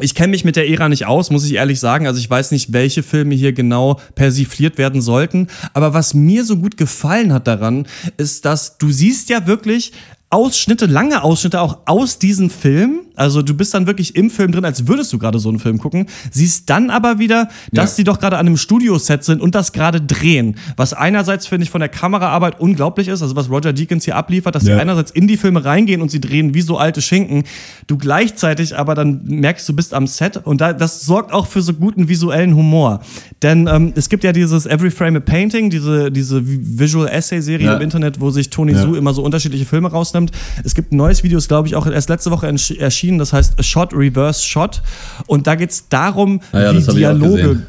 [0.00, 2.06] ich kenne mich mit der Ära nicht aus, muss ich ehrlich sagen.
[2.06, 5.48] Also ich weiß nicht, welche Filme hier genau persifliert werden sollten.
[5.72, 9.92] Aber was mir so gut gefallen hat daran, ist, dass du siehst ja wirklich
[10.34, 13.00] Ausschnitte, lange Ausschnitte auch aus diesem Film.
[13.16, 15.78] Also du bist dann wirklich im Film drin, als würdest du gerade so einen Film
[15.78, 16.06] gucken.
[16.32, 17.96] Siehst dann aber wieder, dass Ja.
[17.98, 20.56] die doch gerade an einem Studioset sind und das gerade drehen.
[20.76, 23.22] Was einerseits, finde ich, von der Kameraarbeit unglaublich ist.
[23.22, 24.74] Also was Roger Deakins hier abliefert, dass Ja.
[24.74, 27.44] sie einerseits in die Filme reingehen und sie drehen wie so alte Schinken.
[27.86, 31.62] Du gleichzeitig aber dann merkst, du bist am Set und da, das sorgt auch für
[31.62, 33.00] so guten visuellen Humor.
[33.42, 37.66] Denn ähm, es gibt ja dieses Every Frame a Painting, diese, diese Visual Essay Serie
[37.66, 37.76] Ja.
[37.76, 38.74] im Internet, wo sich Tony.
[38.74, 40.23] Su immer so unterschiedliche Filme rausnimmt.
[40.62, 43.58] Es gibt ein neues Video, ist glaube ich auch erst letzte Woche erschienen, das heißt
[43.58, 44.82] A Shot Reverse Shot.
[45.26, 47.62] Und da geht es darum, Ah ja, wie Dialoge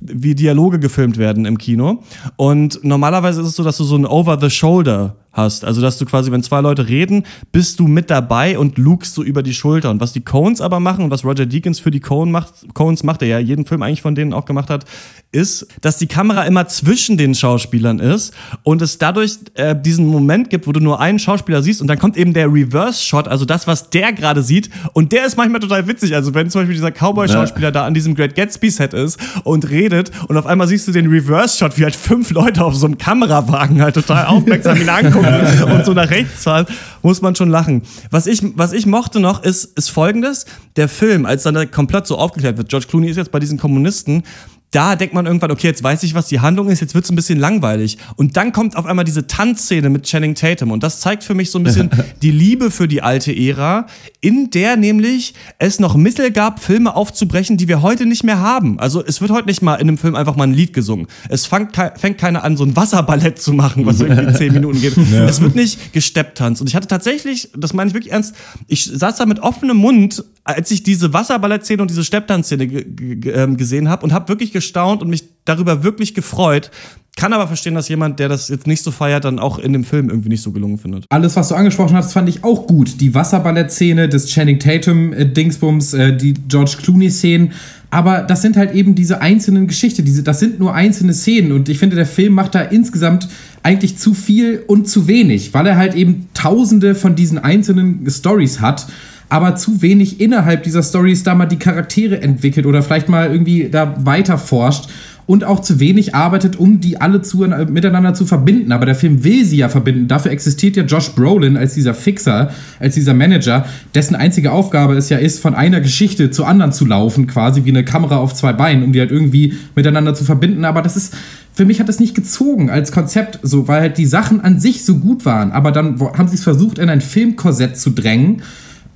[0.00, 2.02] wie Dialoge gefilmt werden im Kino.
[2.36, 5.64] Und normalerweise ist es so, dass du so ein Over-the-Shoulder hast.
[5.64, 9.22] Also, dass du quasi, wenn zwei Leute reden, bist du mit dabei und lugst so
[9.22, 9.90] über die Schulter.
[9.90, 13.02] Und was die Coens aber machen und was Roger Deakins für die Coen macht, Coens
[13.04, 14.84] macht, der ja jeden Film eigentlich von denen auch gemacht hat,
[15.32, 20.50] ist, dass die Kamera immer zwischen den Schauspielern ist und es dadurch äh, diesen Moment
[20.50, 23.66] gibt, wo du nur einen Schauspieler siehst und dann kommt eben der Reverse-Shot, also das,
[23.66, 24.70] was der gerade sieht.
[24.94, 26.14] Und der ist manchmal total witzig.
[26.14, 30.36] Also, wenn zum Beispiel dieser Cowboy-Schauspieler da an diesem Great Gatsby-Set ist und redet und
[30.36, 33.94] auf einmal siehst du den Reverse-Shot, wie halt fünf Leute auf so einem Kamerawagen halt
[33.94, 35.27] total aufmerksam ihn angucken
[35.72, 36.66] und so nach rechts fahren,
[37.02, 37.82] muss man schon lachen.
[38.10, 40.46] Was ich, was ich mochte noch, ist, ist folgendes.
[40.76, 44.22] Der Film, als dann komplett so aufgeklärt wird, George Clooney ist jetzt bei diesen Kommunisten,
[44.70, 47.16] da denkt man irgendwann, okay, jetzt weiß ich, was die Handlung ist, jetzt wird's ein
[47.16, 47.96] bisschen langweilig.
[48.16, 50.72] Und dann kommt auf einmal diese Tanzszene mit Channing Tatum.
[50.72, 51.90] Und das zeigt für mich so ein bisschen
[52.22, 53.86] die Liebe für die alte Ära,
[54.20, 58.78] in der nämlich es noch Mittel gab, Filme aufzubrechen, die wir heute nicht mehr haben.
[58.78, 61.06] Also es wird heute nicht mal in einem Film einfach mal ein Lied gesungen.
[61.30, 64.96] Es fängt, fängt keiner an, so ein Wasserballett zu machen, was irgendwie zehn Minuten geht.
[64.96, 66.60] Es wird nicht gesteppt tanzt.
[66.60, 68.34] Und ich hatte tatsächlich, das meine ich wirklich ernst,
[68.66, 73.88] ich saß da mit offenem Mund, als ich diese Wasserballettszene und diese Stepptanzszene ähm, gesehen
[73.88, 76.70] habe und habe wirklich gestaunt und mich darüber wirklich gefreut.
[77.16, 79.82] Kann aber verstehen, dass jemand, der das jetzt nicht so feiert, dann auch in dem
[79.82, 81.04] Film irgendwie nicht so gelungen findet.
[81.10, 83.00] Alles, was du angesprochen hast, fand ich auch gut.
[83.00, 87.52] Die Wasserballettszene, das Channing Tatum äh, äh, die George Clooney Szenen.
[87.90, 90.04] Aber das sind halt eben diese einzelnen Geschichten.
[90.22, 91.50] Das sind nur einzelne Szenen.
[91.50, 93.28] Und ich finde, der Film macht da insgesamt
[93.64, 98.60] eigentlich zu viel und zu wenig, weil er halt eben tausende von diesen einzelnen Stories
[98.60, 98.86] hat.
[99.28, 103.68] Aber zu wenig innerhalb dieser Stories da mal die Charaktere entwickelt oder vielleicht mal irgendwie
[103.70, 104.88] da weiter forscht
[105.28, 108.72] und auch zu wenig arbeitet, um die alle zu, miteinander zu verbinden.
[108.72, 110.08] Aber der Film will sie ja verbinden.
[110.08, 115.10] Dafür existiert ja Josh Brolin als dieser Fixer, als dieser Manager, dessen einzige Aufgabe es
[115.10, 118.54] ja ist, von einer Geschichte zur anderen zu laufen, quasi wie eine Kamera auf zwei
[118.54, 120.64] Beinen, um die halt irgendwie miteinander zu verbinden.
[120.64, 121.14] Aber das ist,
[121.52, 124.82] für mich hat das nicht gezogen als Konzept, so, weil halt die Sachen an sich
[124.82, 125.52] so gut waren.
[125.52, 128.40] Aber dann haben sie es versucht, in ein Filmkorsett zu drängen.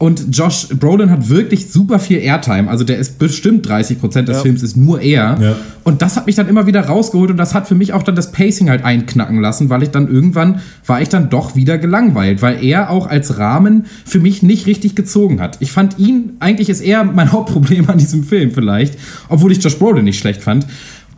[0.02, 2.68] Und Josh Brolin hat wirklich super viel Airtime.
[2.68, 5.38] Also der ist bestimmt 30% des Films ist nur er.
[5.40, 5.54] Ja.
[5.84, 8.16] Und das hat mich dann immer wieder rausgeholt und das hat für mich auch dann
[8.16, 12.42] das Pacing halt einknacken lassen, weil ich dann irgendwann war ich dann doch wieder gelangweilt,
[12.42, 15.58] weil er auch als Rahmen für mich nicht richtig gezogen hat.
[15.60, 19.78] Ich fand ihn, eigentlich ist er mein Hauptproblem an diesem Film vielleicht, obwohl ich Josh
[19.78, 20.66] Brolin nicht schlecht fand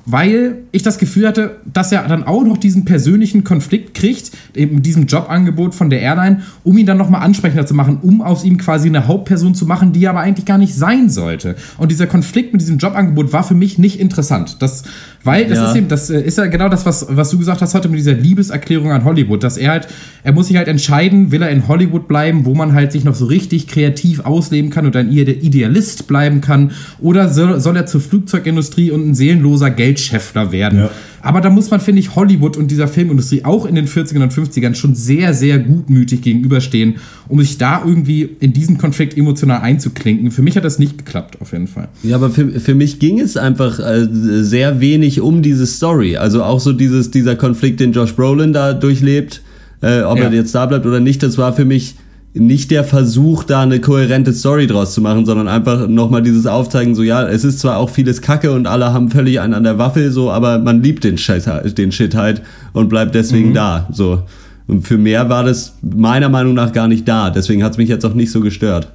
[0.06, 4.76] weil ich das Gefühl hatte, dass er dann auch noch diesen persönlichen Konflikt kriegt, eben
[4.76, 8.44] mit diesem Jobangebot von der Airline, um ihn dann nochmal ansprechender zu machen, um aus
[8.44, 11.56] ihm quasi eine Hauptperson zu machen, die er aber eigentlich gar nicht sein sollte.
[11.78, 14.56] Und dieser Konflikt mit diesem Jobangebot war für mich nicht interessant.
[14.60, 14.84] Das,
[15.24, 15.70] weil das Ja.
[15.70, 17.98] ist eben, das äh, ist ja genau das, was, was du gesagt hast heute mit
[17.98, 19.88] dieser Liebeserklärung an Hollywood, dass er halt,
[20.22, 23.14] er muss sich halt entscheiden, will er in Hollywood bleiben, wo man halt sich noch
[23.14, 27.86] so richtig kreativ ausleben kann und ein Ide- Idealist bleiben kann, oder soll, soll er
[27.86, 30.78] zur Flugzeugindustrie und ein seelenloser Geldscheffler werden.
[30.80, 30.90] Ja.
[31.24, 34.32] Aber da muss man, finde ich, Hollywood und dieser Filmindustrie auch in den 40ern und
[34.32, 36.96] 50ern schon sehr, sehr gutmütig gegenüberstehen,
[37.28, 40.30] um sich da irgendwie in diesen Konflikt emotional einzuklinken.
[40.30, 41.88] Für mich hat das nicht geklappt, auf jeden Fall.
[42.02, 46.16] Ja, aber für, für mich ging es einfach äh, sehr wenig um diese Story.
[46.18, 49.40] Also auch so dieses, dieser Konflikt, den Josh Brolin da durchlebt,
[49.80, 50.24] äh, ob Ja.
[50.24, 51.94] er jetzt da bleibt oder nicht, das war für mich
[52.36, 56.94] nicht der Versuch, da eine kohärente Story draus zu machen, sondern einfach nochmal dieses Aufzeigen,
[56.96, 59.78] so ja, es ist zwar auch vieles Kacke und alle haben völlig einen an der
[59.78, 61.44] Waffel, so, aber man liebt den Shit,
[61.78, 62.42] den Shit halt
[62.72, 63.54] und bleibt deswegen Mhm.
[63.54, 63.88] da.
[63.92, 64.22] So.
[64.66, 67.30] Und für mehr war das meiner Meinung nach gar nicht da.
[67.30, 68.88] Deswegen hat es mich jetzt auch nicht so gestört.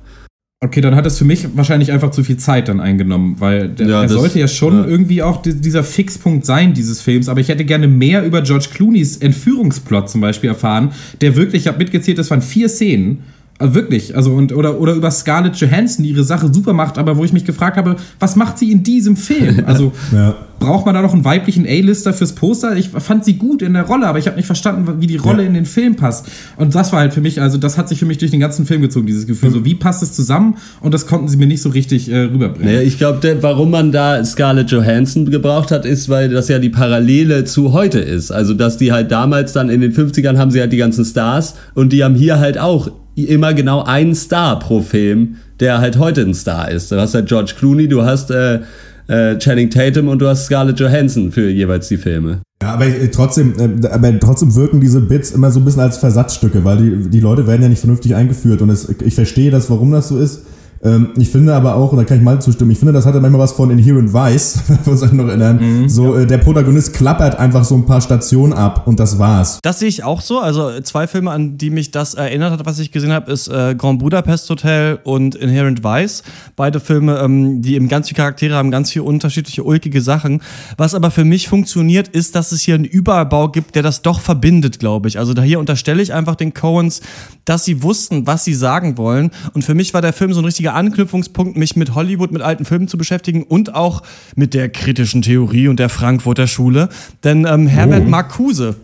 [0.61, 3.87] Okay, dann hat es für mich wahrscheinlich einfach zu viel Zeit dann eingenommen, weil der,
[3.87, 4.85] Ja, er das- sollte ja schon ja.
[4.85, 8.67] irgendwie auch di- dieser Fixpunkt sein dieses Films, aber ich hätte gerne mehr über George
[8.73, 10.91] Clooney's Entführungsplot zum Beispiel erfahren,
[11.21, 13.19] der wirklich, ich habe mitgezählt, das waren vier Szenen,
[13.59, 17.17] also wirklich, also und oder oder über Scarlett Johansson, die ihre Sache super macht, aber
[17.17, 19.63] wo ich mich gefragt habe, was macht sie in diesem Film?
[19.65, 20.33] Also Ja.
[20.59, 22.75] braucht man da noch einen weiblichen A-Lister fürs Poster?
[22.77, 25.43] Ich fand sie gut in der Rolle, aber ich habe nicht verstanden, wie die Rolle
[25.43, 25.47] Ja.
[25.49, 26.27] in den Film passt.
[26.57, 28.65] Und das war halt für mich, also das hat sich für mich durch den ganzen
[28.65, 29.51] Film gezogen, dieses Gefühl.
[29.51, 30.55] So, wie passt es zusammen?
[30.81, 32.73] Und das konnten sie mir nicht so richtig äh, rüberbringen.
[32.73, 36.69] Naja, ich glaube, warum man da Scarlett Johansson gebraucht hat, ist, weil das ja die
[36.69, 38.31] Parallele zu heute ist.
[38.31, 41.55] Also, dass die halt damals dann in den 50ern haben sie halt die ganzen Stars
[41.75, 42.89] und die haben hier halt auch
[43.25, 46.91] immer genau einen Star pro Film, der halt heute ein Star ist.
[46.91, 48.59] Du hast halt George Clooney, du hast äh,
[49.07, 52.41] äh, Channing Tatum und du hast Scarlett Johansson für jeweils die Filme.
[52.61, 55.97] Ja, aber äh, trotzdem, äh, aber trotzdem wirken diese Bits immer so ein bisschen als
[55.97, 59.69] Versatzstücke, weil die, die Leute werden ja nicht vernünftig eingeführt und es, ich verstehe das,
[59.69, 60.43] warum das so ist.
[60.83, 63.19] Ähm, ich finde aber auch, und da kann ich mal zustimmen, ich finde, das hatte
[63.19, 65.89] manchmal was von Inherent Vice, wenn wir uns noch erinnern.
[65.89, 69.59] so, äh, der Protagonist klappert einfach so ein paar Stationen ab und das war's.
[69.61, 70.39] Das sehe ich auch so.
[70.39, 73.47] Also äh, zwei Filme, an die mich das erinnert hat, was ich gesehen habe, ist
[73.49, 76.23] äh, Grand Budapest Hotel und Inherent Vice.
[76.55, 80.41] Beide Filme, ähm, die eben ganz viele Charaktere haben, ganz viele unterschiedliche ulkige Sachen.
[80.77, 84.19] Was aber für mich funktioniert, ist, dass es hier einen Überbau gibt, der das doch
[84.19, 85.19] verbindet, glaube ich.
[85.19, 87.01] Also da hier unterstelle ich einfach den Coens,
[87.45, 89.31] dass sie wussten, was sie sagen wollen.
[89.53, 92.65] Und für mich war der Film so ein richtiger Anknüpfungspunkt, mich mit Hollywood, mit alten
[92.65, 94.03] Filmen zu beschäftigen und auch
[94.35, 96.89] mit der kritischen Theorie und der Frankfurter Schule.
[97.23, 98.75] Denn ähm, Herbert Marcuse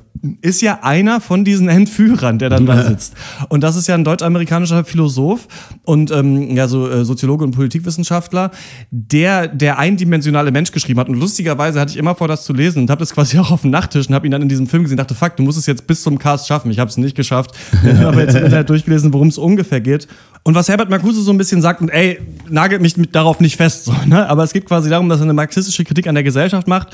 [0.41, 3.13] ist ja einer von diesen Entführern, der dann da sitzt.
[3.50, 5.48] Und das ist ja ein deutsch-amerikanischer Philosoph
[5.84, 8.52] und ähm, ja, so äh, Soziologe und Politikwissenschaftler,
[8.91, 11.10] der der eindimensionale Mensch geschrieben hat.
[11.10, 13.62] Und lustigerweise hatte ich immer vor, das zu lesen und habe das quasi auch auf
[13.62, 14.98] dem Nachttisch und habe ihn dann in diesem Film gesehen.
[14.98, 16.71] Dachte, fuck, du musst es jetzt bis zum Cast schaffen.
[16.71, 17.52] Ich habe es nicht geschafft.
[17.86, 20.08] Ich habe aber jetzt im Internet durchgelesen, worum es ungefähr geht.
[20.47, 23.86] Und was Herbert Marcuse so ein bisschen sagt, und ey, nagelt mich darauf nicht fest,
[23.86, 24.29] so, ne?
[24.29, 26.89] aber es geht quasi darum, dass er eine marxistische Kritik an der Gesellschaft macht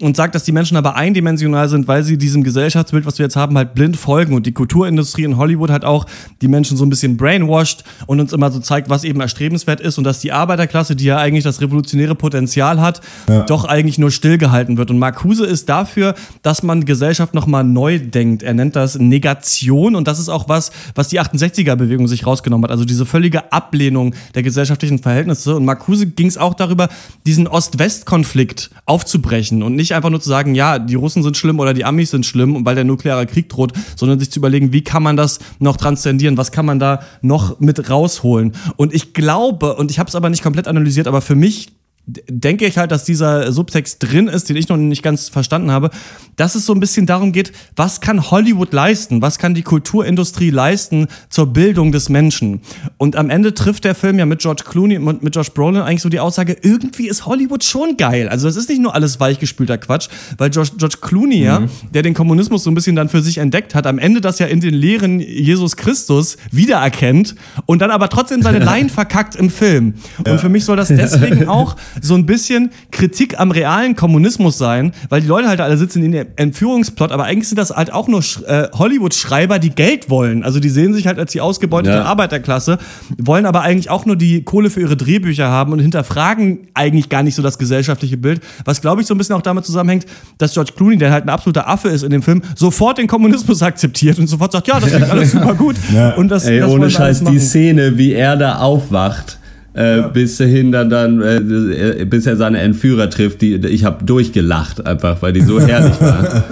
[0.00, 3.36] und sagt, dass die Menschen aber eindimensional sind, weil sie diesem Gesellschaftsbild, was wir jetzt
[3.36, 6.04] haben, halt blind folgen und die Kulturindustrie in Hollywood halt auch
[6.42, 9.98] die Menschen so ein bisschen brainwashed und uns immer so zeigt, was eben erstrebenswert ist
[9.98, 13.02] und dass die Arbeiterklasse, die ja eigentlich das revolutionäre Potenzial hat,
[13.46, 14.90] doch eigentlich nur stillgehalten wird.
[14.90, 18.42] Und Marcuse ist dafür, dass man Gesellschaft nochmal neu denkt.
[18.42, 22.72] Er nennt das Negation und das ist auch was, was die 68er-Bewegung sich rausgenommen hat.
[22.72, 25.54] Also diese völlige Ablehnung der gesellschaftlichen Verhältnisse.
[25.54, 26.88] Und Marcuse ging es auch darüber,
[27.26, 31.74] diesen Ost-West-Konflikt aufzubrechen und nicht einfach nur zu sagen, ja, die Russen sind schlimm oder
[31.74, 35.02] die Amis sind schlimm, weil der nukleare Krieg droht, sondern sich zu überlegen, wie kann
[35.02, 38.52] man das noch transzendieren, was kann man da noch mit rausholen.
[38.76, 41.75] Und ich glaube, und ich habe es aber nicht komplett analysiert, aber für mich
[42.06, 45.90] denke ich halt, dass dieser Subtext drin ist, den ich noch nicht ganz verstanden habe,
[46.36, 50.50] dass es so ein bisschen darum geht, was kann Hollywood leisten, was kann die Kulturindustrie
[50.50, 52.60] leisten zur Bildung des Menschen.
[52.96, 56.02] Und am Ende trifft der Film ja mit George Clooney und mit Josh Brolin eigentlich
[56.02, 58.28] so die Aussage, irgendwie ist Hollywood schon geil.
[58.28, 62.14] Also das ist nicht nur alles weichgespülter Quatsch, weil George, George Clooney ja, der den
[62.14, 64.74] Kommunismus so ein bisschen dann für sich entdeckt hat, am Ende das ja in den
[64.74, 67.34] Lehren Jesus Christus wiedererkennt
[67.66, 69.94] und dann aber trotzdem seine Laien verkackt im Film.
[70.24, 74.92] Und für mich soll das deswegen auch so ein bisschen Kritik am realen Kommunismus sein,
[75.08, 78.08] weil die Leute halt alle sitzen in dem Entführungsplot, aber eigentlich sind das halt auch
[78.08, 80.42] nur äh, Hollywood-Schreiber, die Geld wollen.
[80.42, 82.04] Also die sehen sich halt als die ausgebeutete Ja.
[82.04, 82.78] Arbeiterklasse,
[83.18, 87.22] wollen aber eigentlich auch nur die Kohle für ihre Drehbücher haben und hinterfragen eigentlich gar
[87.22, 90.06] nicht so das gesellschaftliche Bild, was glaube ich so ein bisschen auch damit zusammenhängt,
[90.38, 93.62] dass George Clooney, der halt ein absoluter Affe ist in dem Film, sofort den Kommunismus
[93.62, 95.76] akzeptiert und sofort sagt, ja, das klingt alles super gut.
[95.92, 96.14] Ja.
[96.14, 97.38] Und das, Ey, das ohne Scheiß, die.
[97.40, 99.38] Szene, wie er da aufwacht,
[99.76, 104.04] äh, bis hin dann, dann äh, äh, bis er seine Entführer trifft, die, ich habe
[104.04, 106.44] durchgelacht einfach, weil die so herrlich war.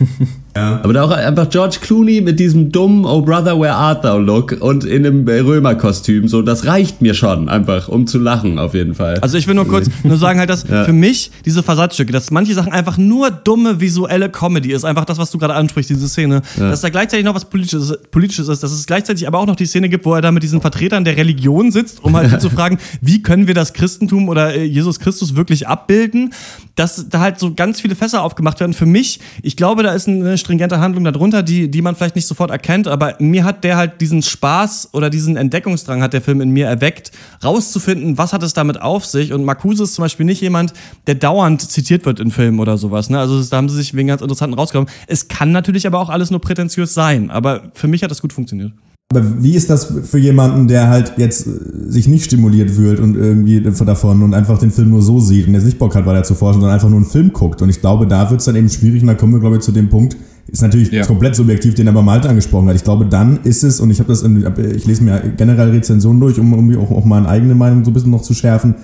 [0.56, 4.56] Aber da auch einfach George Clooney mit diesem dummen Oh Brother, where art thou Look
[4.60, 8.94] und in einem Römerkostüm, so, das reicht mir schon einfach, um zu lachen auf jeden
[8.94, 9.18] Fall.
[9.20, 12.54] Also ich will nur kurz nur sagen halt, dass für mich diese Versatzstücke, dass manche
[12.54, 16.42] Sachen einfach nur dumme visuelle Comedy ist, einfach das, was du gerade ansprichst, diese Szene,
[16.58, 19.66] dass da gleichzeitig noch was Politisches, Politisches ist, dass es gleichzeitig aber auch noch die
[19.66, 22.78] Szene gibt, wo er da mit diesen Vertretern der Religion sitzt, um halt zu fragen,
[23.00, 26.32] wie können wir das Christentum oder äh, Jesus Christus wirklich abbilden,
[26.74, 28.72] dass da halt so ganz viele Fässer aufgemacht werden.
[28.72, 32.26] Für mich, ich glaube, da ist eine stringente Handlung darunter, die, die man vielleicht nicht
[32.26, 36.40] sofort erkennt, aber mir hat der halt diesen Spaß oder diesen Entdeckungsdrang hat der Film
[36.40, 37.10] in mir erweckt,
[37.42, 39.32] rauszufinden, was hat es damit auf sich.
[39.32, 40.72] Und Marcuse ist zum Beispiel nicht jemand,
[41.08, 43.10] der dauernd zitiert wird in Filmen oder sowas.
[43.10, 43.18] Ne?
[43.18, 44.88] Also da haben sie sich wegen ganz interessanten rausgekommen.
[45.08, 48.32] Es kann natürlich aber auch alles nur prätentiös sein, aber für mich hat das gut
[48.32, 48.72] funktioniert.
[49.12, 51.50] Aber wie ist das für jemanden, der halt jetzt äh,
[51.88, 55.54] sich nicht stimuliert fühlt und irgendwie davon und einfach den Film nur so sieht und
[55.54, 57.62] jetzt nicht Bock hat, weiter zu forschen, sondern einfach nur einen Film guckt?
[57.62, 59.62] Und ich glaube, da wird es dann eben schwierig und da kommen wir, glaube ich,
[59.62, 60.16] zu dem Punkt,
[60.48, 61.04] ist natürlich Ja.
[61.04, 62.76] komplett subjektiv, den aber Malte angesprochen hat.
[62.76, 66.20] Ich glaube, dann ist es, und ich habe das, in, ich lese mir generell Rezensionen
[66.20, 68.74] durch, um, um auch, auch meine eigene Meinung so ein bisschen noch zu schärfen.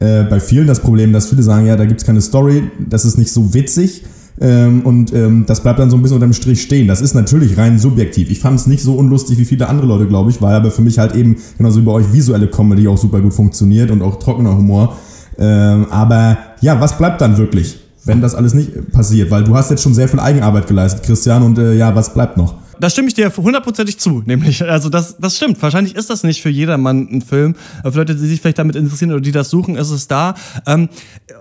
[0.00, 3.18] Äh, bei vielen das Problem, dass viele sagen, ja, da gibt's keine Story, das ist
[3.18, 4.04] nicht so witzig.
[4.40, 6.88] Ähm, und ähm, das bleibt dann so ein bisschen unterm Strich stehen.
[6.88, 8.30] Das ist natürlich rein subjektiv.
[8.30, 10.82] Ich fand es nicht so unlustig wie viele andere Leute, glaube ich, weil aber für
[10.82, 14.18] mich halt eben, genauso wie bei euch, visuelle Comedy auch super gut funktioniert und auch
[14.18, 14.96] trockener Humor.
[15.38, 19.30] Ähm, aber ja, was bleibt dann wirklich, wenn das alles nicht passiert?
[19.30, 22.36] Weil du hast jetzt schon sehr viel Eigenarbeit geleistet, Christian, und äh, ja, was bleibt
[22.36, 22.54] noch?
[22.82, 25.62] Da stimme ich dir hundertprozentig zu, nämlich, also das, das stimmt.
[25.62, 27.54] Wahrscheinlich ist das nicht für jedermann ein Film.
[27.80, 30.34] Aber Für Leute, die sich vielleicht damit interessieren oder die das suchen, ist es da.
[30.66, 30.88] Ähm,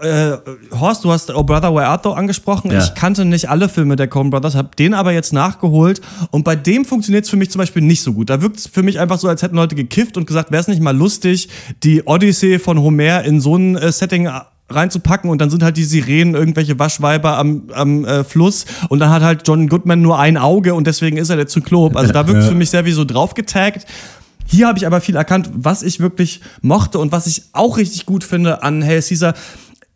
[0.02, 0.34] äh,
[0.72, 2.70] Horst, du hast Oh Brother, Where Art Thou angesprochen.
[2.70, 2.78] Ja.
[2.84, 6.02] Ich kannte nicht alle Filme der Coen Brothers, habe den aber jetzt nachgeholt.
[6.30, 8.30] Und bei dem funktioniert es für mich zum Beispiel nicht so gut.
[8.30, 10.68] Da wirkt es für mich einfach so, als hätten Leute gekifft und gesagt, wäre es
[10.68, 11.50] nicht mal lustig,
[11.82, 14.30] die Odyssee von Homer in so ein äh, Setting
[14.74, 19.10] reinzupacken und dann sind halt die Sirenen irgendwelche Waschweiber am, am äh, Fluss und dann
[19.10, 21.96] hat halt John Goodman nur ein Auge und deswegen ist er der Zyklop.
[21.96, 23.86] Also da wirkt es für mich sehr wie so draufgetaggt.
[24.46, 28.06] Hier habe ich aber viel erkannt, was ich wirklich mochte und was ich auch richtig
[28.06, 29.34] gut finde an Hail Caesar.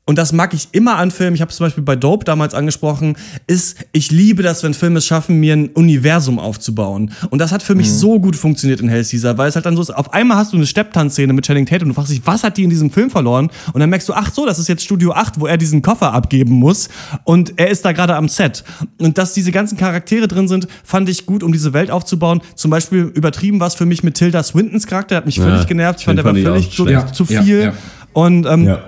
[0.07, 1.33] Und das mag ich immer an Filmen.
[1.35, 3.17] Ich habe es zum Beispiel bei Dope damals angesprochen.
[3.47, 7.11] Ist, ich liebe das, wenn Filme es schaffen, mir ein Universum aufzubauen.
[7.31, 9.75] Und das hat für mich so gut funktioniert in Hell Caesar, weil es halt dann
[9.75, 9.89] so ist.
[9.89, 12.57] Auf einmal hast du eine Stepptanzszene mit Channing Tatum und du fragst dich, was hat
[12.57, 13.49] die in diesem Film verloren?
[13.73, 16.13] Und dann merkst du, ach so, das ist jetzt Studio 8, wo er diesen Koffer
[16.13, 16.87] abgeben muss.
[17.23, 18.63] Und er ist da gerade am Set.
[18.99, 22.41] Und dass diese ganzen Charaktere drin sind, fand ich gut, um diese Welt aufzubauen.
[22.53, 25.65] Zum Beispiel übertrieben war es für mich mit Tilda Swintons Charakter, der hat mich völlig
[25.65, 25.99] genervt.
[26.01, 27.15] Ich fand, der war völlig zu, schlecht.
[27.15, 27.61] zu Ja, viel.
[27.63, 27.73] ja.
[28.13, 28.83] Und ähm, Ja.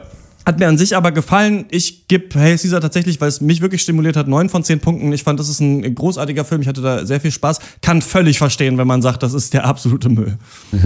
[0.47, 1.65] Hat mir an sich aber gefallen.
[1.71, 5.12] Ich gebe Hail Caesar tatsächlich, weil es mich wirklich stimuliert hat, neun von zehn Punkten.
[5.12, 6.62] Ich fand, das ist ein großartiger Film.
[6.62, 7.60] Ich hatte da sehr viel Spaß.
[7.81, 10.38] Kann völlig verstehen, wenn man sagt, das ist der absolute Müll.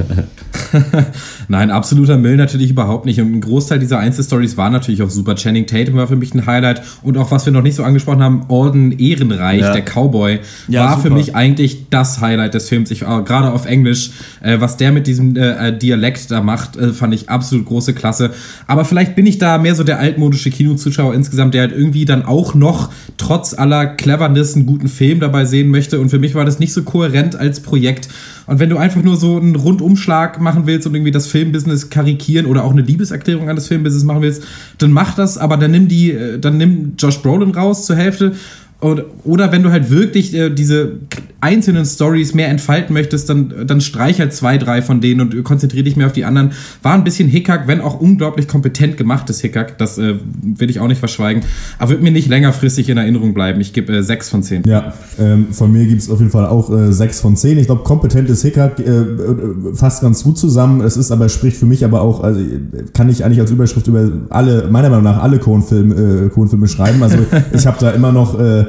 [1.47, 3.21] Nein, absoluter Müll natürlich überhaupt nicht.
[3.21, 5.35] Und ein Großteil dieser Einzelstories war natürlich auch super.
[5.35, 6.81] Channing Tatum war für mich ein Highlight.
[7.03, 9.73] Und auch was wir noch nicht so angesprochen haben, Alden Ehrenreich, Ja.
[9.73, 11.15] der Cowboy, Ja, war für super.
[11.15, 12.89] mich eigentlich das Highlight des Films.
[12.89, 14.09] Ich, äh, gerade auf Englisch,
[14.41, 18.31] äh, was der mit diesem äh, Dialekt da macht, äh, fand ich absolut große Klasse.
[18.65, 22.23] Aber vielleicht bin ich da mehr so der altmodische Kinozuschauer insgesamt, der halt irgendwie dann
[22.23, 25.99] auch noch trotz aller Cleverness einen guten Film dabei sehen möchte.
[25.99, 28.09] Und für mich war das nicht so kohärent als Projekt.
[28.47, 32.45] Und wenn du einfach nur so einen Rundumschlag machen willst und irgendwie das Filmbusiness karikieren
[32.45, 34.43] oder auch eine Liebeserklärung an das Filmbusiness machen willst,
[34.77, 38.33] dann mach das, aber dann nimm die, äh, dann nimm Josh Brolin raus zur Hälfte.
[38.81, 40.93] Oder, oder wenn du halt wirklich äh, diese
[41.39, 45.83] einzelnen Stories mehr entfalten möchtest, dann, dann streich halt zwei, drei von denen und konzentriere
[45.83, 46.51] dich mehr auf die anderen.
[46.83, 49.77] War ein bisschen Hickhack, wenn auch unglaublich kompetent gemachtes Hickhack.
[49.77, 51.43] Das äh, will ich auch nicht verschweigen.
[51.79, 53.61] Aber wird mir nicht längerfristig in Erinnerung bleiben.
[53.61, 54.63] Ich gebe äh, sechs von zehn.
[54.65, 57.57] Ja, ähm, von mir gibt es auf jeden Fall auch äh, 6 von 10.
[57.57, 59.05] Ich glaube, kompetentes Hickhack äh, äh,
[59.73, 60.81] fasst ganz gut zusammen.
[60.81, 62.59] Es ist aber, spricht für mich aber auch, also äh,
[62.93, 67.01] kann ich eigentlich als Überschrift über alle, meiner Meinung nach, alle Coen-Filme äh, Coen-Filme schreiben.
[67.03, 67.17] Also
[67.53, 68.39] ich habe da immer noch.
[68.39, 68.65] Äh,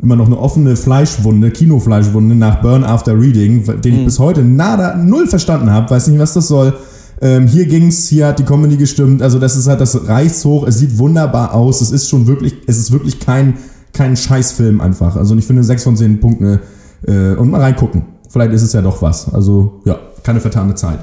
[0.00, 4.96] immer noch eine offene Fleischwunde, Kinofleischwunde nach Burn After Reading, den ich bis heute nada,
[4.96, 6.74] null verstanden habe, weiß nicht, was das soll.
[7.22, 10.66] Ähm, hier ging's, hier hat die Comedy gestimmt, also das ist halt, das reißt hoch,
[10.66, 13.54] es sieht wunderbar aus, es ist schon wirklich, es ist wirklich kein,
[13.94, 15.16] kein Scheißfilm einfach.
[15.16, 16.60] Also ich finde 6 von 10 Punkten
[17.06, 18.04] äh, und mal reingucken.
[18.28, 19.32] Vielleicht ist es ja doch was.
[19.32, 20.98] Also ja, keine vertane Zeit.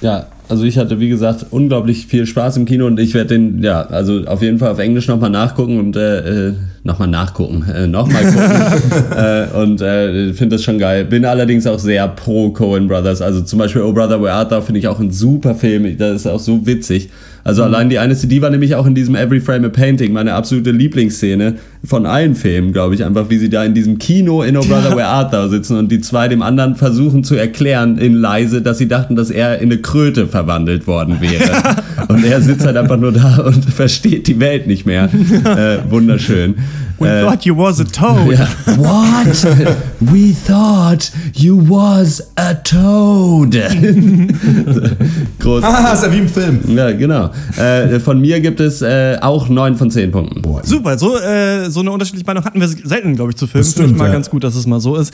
[0.00, 3.62] Ja, also ich hatte, wie gesagt, unglaublich viel Spaß im Kino und ich werde den,
[3.62, 6.54] ja, also auf jeden Fall auf Englisch nochmal nachgucken und äh, äh,
[6.84, 9.16] nochmal nachgucken, äh, nochmal gucken.
[9.16, 11.04] äh, und äh, finde das schon geil.
[11.04, 13.22] Bin allerdings auch sehr pro Coen Brothers.
[13.22, 15.96] Also zum Beispiel Oh Brother Where Art Thou finde ich auch ein super Film.
[15.98, 17.10] Das ist auch so witzig.
[17.46, 20.34] Also allein die eine CD war nämlich auch in diesem Every Frame a Painting, meine
[20.34, 21.54] absolute Lieblingsszene
[21.84, 23.04] von allen Filmen, glaube ich.
[23.04, 25.92] Einfach wie sie da in diesem Kino in Oh Brother Where Art Thou sitzen und
[25.92, 29.70] die zwei dem anderen versuchen zu erklären in leise, dass sie dachten, dass er in
[29.70, 31.76] eine Kröte verwandelt worden wäre.
[32.08, 35.04] und er sitzt halt einfach nur da und versteht die Welt nicht mehr.
[35.44, 36.56] Äh, wunderschön.
[36.98, 38.32] We Äh, thought you was a toad.
[38.32, 38.48] ja.
[38.78, 39.46] What?
[40.00, 43.54] We thought you was a toad.
[45.38, 45.62] Groß.
[45.62, 46.58] Ah, ist ja wie im Film.
[46.74, 47.30] Ja, genau.
[47.56, 50.42] Äh, von mir gibt es äh, auch 9 von 10 Punkten.
[50.62, 53.64] Super, so, äh, so eine unterschiedliche Meinung hatten wir selten, glaube ich, zu Filmen.
[53.64, 54.12] Finde ich stimmt, mal ja.
[54.12, 55.12] ganz gut, dass es mal so ist.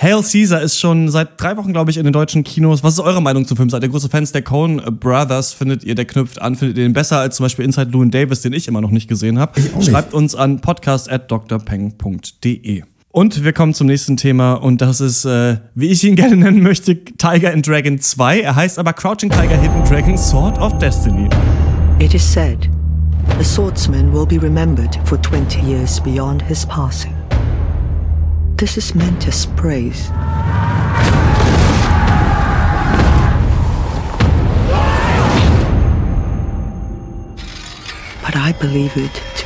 [0.00, 2.84] Hail Caesar ist schon seit drei Wochen, glaube ich, in den deutschen Kinos.
[2.84, 3.68] Was ist eure Meinung zum Film?
[3.68, 5.52] Seid ihr große Fans der Coen Brothers?
[5.52, 6.54] Findet ihr, der knüpft an?
[6.54, 9.08] Findet ihr den besser als zum Beispiel Inside Llewyn Davis, den ich immer noch nicht
[9.08, 9.60] gesehen habe?
[9.82, 12.84] Schreibt uns an podcast.drpeng.de.
[13.18, 16.62] Und wir kommen zum nächsten Thema und das ist, äh, wie ich ihn gerne nennen
[16.62, 18.42] möchte, Tiger and Dragon 2.
[18.42, 21.28] Er heißt aber Crouching Tiger, Hidden Dragon, Sword of Destiny.
[21.98, 22.70] It is said,
[23.36, 27.12] the swordsman will be remembered for 20 years beyond his passing.
[28.56, 30.12] This is meant as praise.
[38.22, 39.37] But I believe it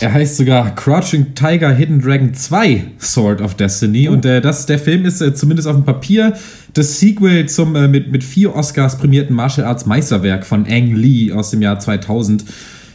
[0.00, 4.08] er heißt sogar Crouching Tiger Hidden Dragon 2 Sword of Destiny.
[4.08, 6.32] Und äh, das, der Film ist äh, zumindest auf dem Papier
[6.72, 11.30] das Sequel zum äh, mit, mit vier Oscars prämierten Martial Arts Meisterwerk von Ang Lee
[11.30, 12.44] aus dem Jahr 2000.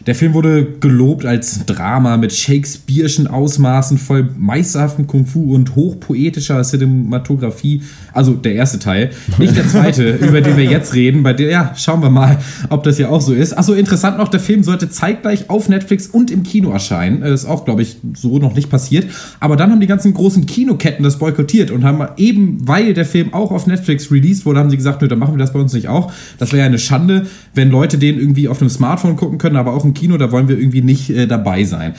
[0.07, 7.81] Der Film wurde gelobt als Drama mit Shakespeare'schen Ausmaßen, voll meisterhaften Kung-Fu und hochpoetischer Cinematografie.
[8.13, 11.23] Also der erste Teil, nicht der zweite, über den wir jetzt reden.
[11.23, 12.37] Bei der, ja, schauen wir mal,
[12.69, 13.57] ob das hier auch so ist.
[13.57, 17.19] Achso, interessant noch, der Film sollte zeitgleich auf Netflix und im Kino erscheinen.
[17.19, 19.07] Das ist auch, glaube ich, so noch nicht passiert.
[19.41, 23.33] Aber dann haben die ganzen großen Kinoketten das boykottiert und haben eben, weil der Film
[23.33, 25.73] auch auf Netflix released wurde, haben sie gesagt, nö, dann machen wir das bei uns
[25.73, 26.13] nicht auch.
[26.37, 29.73] Das wäre ja eine Schande, wenn Leute den irgendwie auf einem Smartphone gucken können, aber
[29.73, 31.93] auch im Kino, da wollen wir irgendwie nicht äh, dabei sein.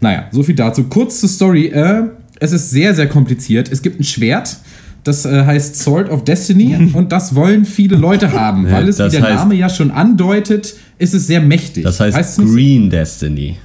[0.00, 0.84] Naja, so viel dazu.
[0.84, 1.66] Kurz zur Story.
[1.66, 2.04] Äh,
[2.40, 3.70] es ist sehr, sehr kompliziert.
[3.70, 4.58] Es gibt ein Schwert.
[5.04, 9.08] Das äh, heißt Sword of Destiny und das wollen viele Leute haben, weil es, wie
[9.10, 11.84] der Name ja schon andeutet, ist es sehr mächtig.
[11.84, 12.38] Das heißt?
[12.38, 13.56] Green Destiny.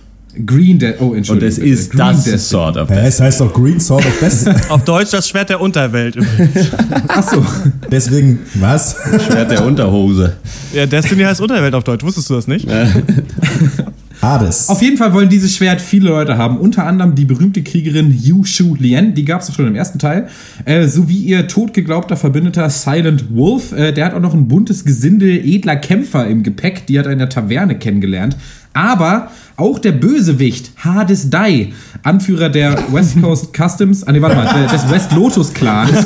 [0.45, 1.49] Green De Oh, Und Entschuldigung.
[1.49, 1.69] es bitte.
[1.69, 2.38] ist Green das Destiny.
[2.39, 3.07] Sword of Destiny.
[3.07, 4.55] es heißt doch Green Sword of Destiny.
[4.69, 6.15] Auf Deutsch das Schwert der Unterwelt.
[6.17, 6.67] übrigens.
[7.07, 7.43] Achso.
[7.91, 8.95] Deswegen, was?
[9.27, 10.38] Schwert der Unterhose.
[10.71, 12.03] ja, Destiny heißt Unterwelt auf Deutsch.
[12.03, 12.67] Wusstest du das nicht?
[14.22, 14.70] Hades.
[14.70, 16.57] Auf jeden Fall wollen dieses Schwert viele Leute haben.
[16.57, 19.97] Unter anderem die berühmte Kriegerin Yu Shu Lien, die gab es auch schon im ersten
[19.99, 20.28] Teil.
[20.65, 23.72] Äh, sowie ihr totgeglaubter Verbündeter Silent Wolf.
[23.72, 26.86] Äh, der hat auch noch ein buntes Gesindel edler Kämpfer im Gepäck.
[26.88, 28.36] Die hat er in der Taverne kennengelernt.
[28.74, 34.67] Aber auch der Bösewicht Hades Dai, Anführer der West Coast Customs, ah nee, warte mal,
[34.67, 36.05] des West Lotus Clans,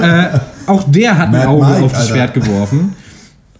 [0.00, 2.14] äh, auch der hat ein Mad Auge Mike, auf das Alter.
[2.14, 2.92] Schwert geworfen.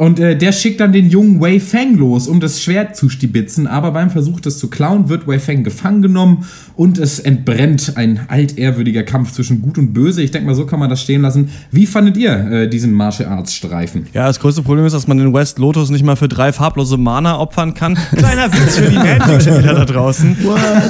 [0.03, 3.69] Und äh, der schickt dann den jungen Wei Feng los, um das Schwert zu stibitzen.
[3.69, 6.45] Aber beim Versuch, das zu klauen, wird Wei Feng gefangen genommen
[6.75, 10.21] und es entbrennt ein altehrwürdiger Kampf zwischen Gut und Böse.
[10.21, 11.51] Ich denke mal, so kann man das stehen lassen.
[11.71, 14.09] Wie fandet ihr äh, diesen Martial Arts Streifen?
[14.13, 16.97] Ja, das größte Problem ist, dass man den West Lotus nicht mal für drei farblose
[16.97, 17.97] Mana opfern kann.
[18.17, 20.37] Kleiner Witz für die Magic-Spieler da draußen.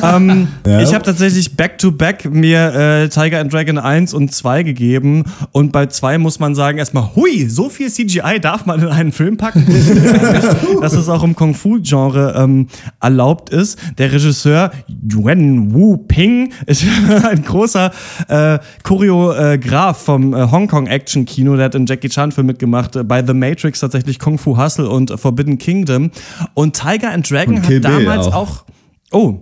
[0.02, 0.80] Ähm, Ja.
[0.80, 5.24] Ich habe tatsächlich back-to-back mir äh, Tiger and Dragon 1 und 2 gegeben.
[5.50, 9.12] Und bei 2 muss man sagen, erstmal, hui, so viel CGI darf man in einen
[9.12, 9.66] Film packen.
[10.80, 12.68] dass es auch im Kung-Fu-Genre ähm,
[13.00, 13.78] erlaubt ist.
[13.98, 16.84] Der Regisseur Yuen Wu Ping ist
[17.28, 17.90] ein großer
[18.28, 21.56] äh, Choreograf vom äh, Hongkong-Action-Kino.
[21.56, 22.96] Der hat in Jackie Chan-Film mitgemacht.
[22.96, 26.10] Äh, bei The Matrix tatsächlich Kung Fu Hustle und Forbidden Kingdom.
[26.54, 28.34] Und Tiger and Dragon Und hat damals auch.
[28.34, 28.64] auch.
[29.12, 29.40] Oh.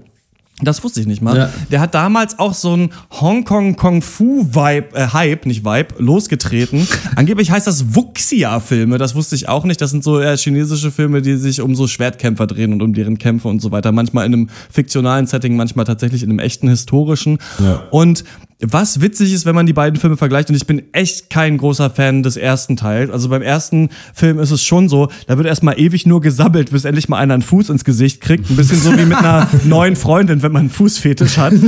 [0.62, 1.36] Das wusste ich nicht mal.
[1.36, 1.50] Ja.
[1.70, 6.86] Der hat damals auch so einen Hongkong Kung Fu Vibe, äh, Hype, nicht Vibe, losgetreten.
[7.16, 8.98] Angeblich heißt das Wuxia-Filme.
[8.98, 9.80] Das wusste ich auch nicht.
[9.80, 13.18] Das sind so eher chinesische Filme, die sich um so Schwertkämpfer drehen und um deren
[13.18, 13.92] Kämpfe und so weiter.
[13.92, 17.38] Manchmal in einem fiktionalen Setting, manchmal tatsächlich in einem echten historischen.
[17.58, 17.84] Ja.
[17.90, 18.24] Und
[18.62, 21.90] was witzig ist, wenn man die beiden Filme vergleicht, und ich bin echt kein großer
[21.90, 23.11] Fan des ersten Teils.
[23.11, 26.84] Also beim ersten Film ist es schon so, da wird erstmal ewig nur gesabbelt, bis
[26.84, 28.50] endlich mal einer einen Fuß ins Gesicht kriegt.
[28.50, 31.52] Ein bisschen so wie mit einer neuen Freundin, wenn man einen Fußfetisch hat.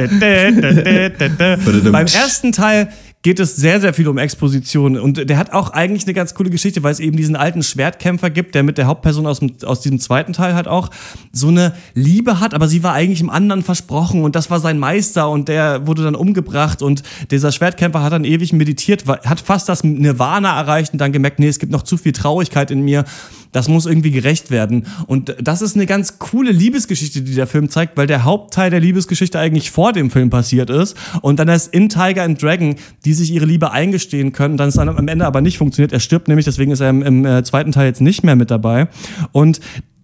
[0.00, 0.20] Ähm,
[1.92, 2.88] beim ersten Teil
[3.22, 4.98] geht es sehr, sehr viel um Exposition.
[4.98, 8.30] Und der hat auch eigentlich eine ganz coole Geschichte, weil es eben diesen alten Schwertkämpfer
[8.30, 10.88] gibt, der mit der Hauptperson aus, dem, aus diesem zweiten Teil halt auch
[11.30, 14.78] so eine Liebe hat, aber sie war eigentlich im anderen versprochen und das war sein
[14.78, 19.68] Meister und der wurde dann umgebracht und dieser Schwertkämpfer hat dann ewig meditiert, hat fast
[19.68, 23.04] das Nirvana erreicht und dann gemerkt, nee, es gibt noch zu viel Traurigkeit in mir.
[23.52, 24.86] Das muss irgendwie gerecht werden.
[25.06, 28.80] Und das ist eine ganz coole Liebesgeschichte, die der Film zeigt, weil der Hauptteil der
[28.80, 30.96] Liebesgeschichte eigentlich vor dem Film passiert ist.
[31.22, 34.74] Und dann erst in Tiger and Dragon, die sich ihre Liebe eingestehen können, dann es
[34.74, 35.92] dann am Ende aber nicht funktioniert.
[35.92, 38.50] Er stirbt nämlich, deswegen ist er im, im äh, zweiten Teil jetzt nicht mehr mit
[38.50, 38.88] dabei.
[39.32, 39.60] Und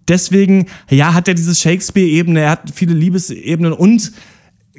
[0.07, 4.11] deswegen, ja, hat er diese Shakespeare-Ebene, er hat viele Liebesebenen und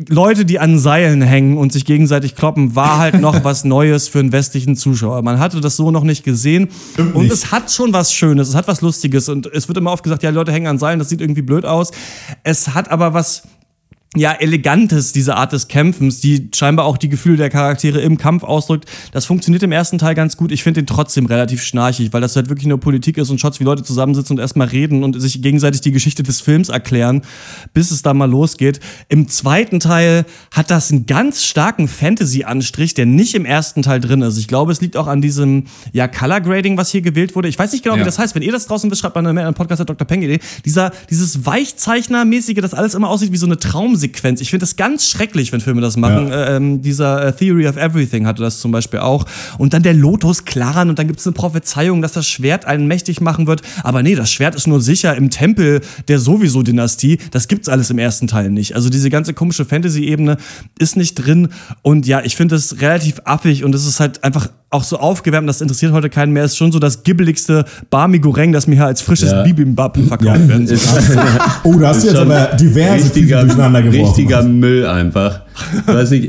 [0.09, 4.20] Leute, die an Seilen hängen und sich gegenseitig kloppen, war halt noch was Neues für
[4.20, 5.22] einen westlichen Zuschauer.
[5.22, 6.68] Man hatte das so noch nicht gesehen.
[6.96, 7.32] und nicht.
[7.32, 9.28] es hat schon was Schönes, es hat was Lustiges.
[9.28, 11.64] Und es wird immer oft gesagt, ja, Leute hängen an Seilen, das sieht irgendwie blöd
[11.64, 11.90] aus.
[12.44, 13.42] Es hat aber was
[14.16, 18.42] ja, elegantes, diese Art des Kämpfens, die scheinbar auch die Gefühle der Charaktere im Kampf
[18.42, 18.86] ausdrückt.
[19.12, 20.50] Das funktioniert im ersten Teil ganz gut.
[20.50, 23.61] Ich finde den trotzdem relativ schnarchig, weil das halt wirklich nur Politik ist und Shots,
[23.61, 27.20] wie Leute zusammensitzen und erstmal reden und sich gegenseitig die Geschichte des Films erklären,
[27.74, 28.80] bis es da mal losgeht.
[29.11, 34.22] Im zweiten Teil hat das einen ganz starken Fantasy-Anstrich, der nicht im ersten Teil drin
[34.22, 34.38] ist.
[34.38, 37.48] Ich glaube, es liegt auch an diesem, ja, Color Grading, was hier gewählt wurde.
[37.48, 38.06] Ich weiß nicht genau, wie Ja.
[38.06, 38.34] das heißt.
[38.34, 40.06] Wenn ihr das draußen wisst, schreibt mal eine Mail an Podcast Dr.
[40.06, 40.38] Peng.de.
[40.64, 43.59] Dieser, dieses Weichzeichner-mäßige, das alles immer aussieht wie so eine
[43.99, 44.40] Traumsequenz.
[44.40, 46.30] Ich finde das ganz schrecklich, wenn Filme das machen.
[46.32, 49.26] Ähm, dieser äh, Theory of Everything hatte das zum Beispiel auch.
[49.59, 52.86] Und dann der Lotus Clan und dann gibt es eine Prophezeiung, dass das Schwert einen
[52.86, 53.62] mächtig machen wird.
[53.82, 57.18] Aber nee, das Schwert ist nur sicher im Tempel der sowieso Dynastie.
[57.30, 58.74] Das gibt's alles im ersten Teil nicht.
[58.74, 60.36] Also diese ganze komische Fantasy-Ebene
[60.78, 61.49] ist nicht drin.
[61.82, 65.49] Und ja, ich finde es relativ affig und es ist halt einfach auch so aufgewärmt,
[65.49, 66.45] das interessiert heute keinen mehr.
[66.45, 69.43] Ist schon so das gibbeligste Barmi Goreng, das mir hier als frisches Ja.
[69.43, 70.79] Bibimbap verkauft werden soll.
[71.64, 74.05] Oh, da hast du jetzt Schon aber diverse richtiger, durcheinander geworfen.
[74.05, 75.41] richtiger Müll einfach.
[75.87, 76.29] Weiß nicht,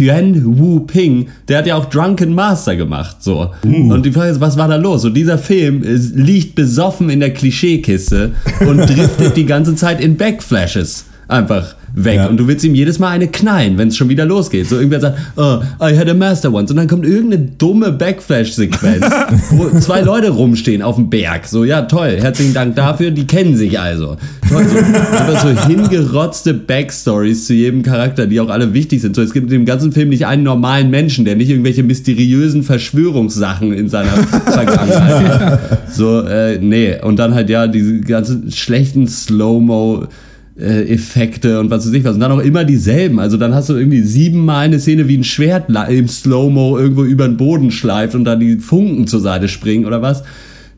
[0.00, 3.50] Yuan Wu Ping, der hat ja auch Drunken Master gemacht, so.
[3.64, 3.92] Uh.
[3.92, 5.04] Und die Frage ist, was war da los?
[5.04, 8.30] Und dieser Film ist, liegt besoffen in der Klischeekiste
[8.60, 12.16] und driftet die ganze Zeit in Backflashes einfach weg.
[12.16, 12.26] Ja.
[12.26, 14.68] Und du willst ihm jedes Mal eine knallen, wenn es schon wieder losgeht.
[14.68, 16.70] So irgendwer sagt, oh, I had a master once.
[16.70, 19.06] Und dann kommt irgendeine dumme Backflash-Sequenz,
[19.50, 21.46] wo zwei Leute rumstehen auf dem Berg.
[21.46, 24.16] So, ja, toll, herzlichen Dank dafür, die kennen sich also.
[24.48, 29.14] Toll, so, aber so hingerotzte Backstories zu jedem Charakter, die auch alle wichtig sind.
[29.14, 32.62] So, es gibt in dem ganzen Film nicht einen normalen Menschen, der nicht irgendwelche mysteriösen
[32.62, 35.60] Verschwörungssachen in seiner Vergangenheit hat.
[35.94, 37.00] So, äh, nee.
[37.00, 40.08] Und dann halt ja diese ganzen schlechten Slow-Mo-
[40.56, 42.14] Effekte und was weiß ich was.
[42.14, 43.18] Und dann auch immer dieselben.
[43.18, 47.26] Also dann hast du irgendwie siebenmal eine Szene, wie ein Schwert im Slow-Mo irgendwo über
[47.26, 50.22] den Boden schleift und dann die Funken zur Seite springen oder was.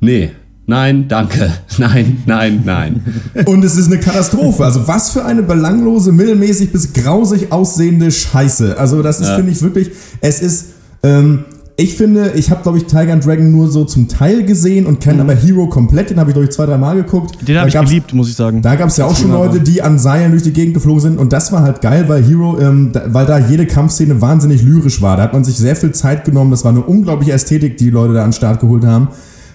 [0.00, 0.30] Nee.
[0.68, 1.52] Nein, danke.
[1.78, 3.00] Nein, nein, nein.
[3.46, 4.64] Und es ist eine Katastrophe.
[4.64, 8.76] Also was für eine belanglose, mittelmäßig bis grausig aussehende Scheiße.
[8.76, 9.36] Also das ist, Ja.
[9.36, 9.90] finde ich wirklich,
[10.22, 10.66] es ist,
[11.04, 11.44] ähm,
[11.78, 14.98] ich finde, ich habe, glaube ich, Tiger and Dragon nur so zum Teil gesehen und
[14.98, 16.08] kenne aber Hero komplett.
[16.08, 17.36] Den habe ich, glaube ich, zwei, drei Mal geguckt.
[17.46, 18.62] Den habe ich geliebt, muss ich sagen.
[18.62, 21.18] Da gab es ja auch schon Leute, die an Seilen durch die Gegend geflogen sind
[21.18, 25.02] und das war halt geil, weil Hero, ähm, da, weil da jede Kampfszene wahnsinnig lyrisch
[25.02, 25.18] war.
[25.18, 26.50] Da hat man sich sehr viel Zeit genommen.
[26.50, 29.08] Das war eine unglaubliche Ästhetik, die die Leute da an den Start geholt haben.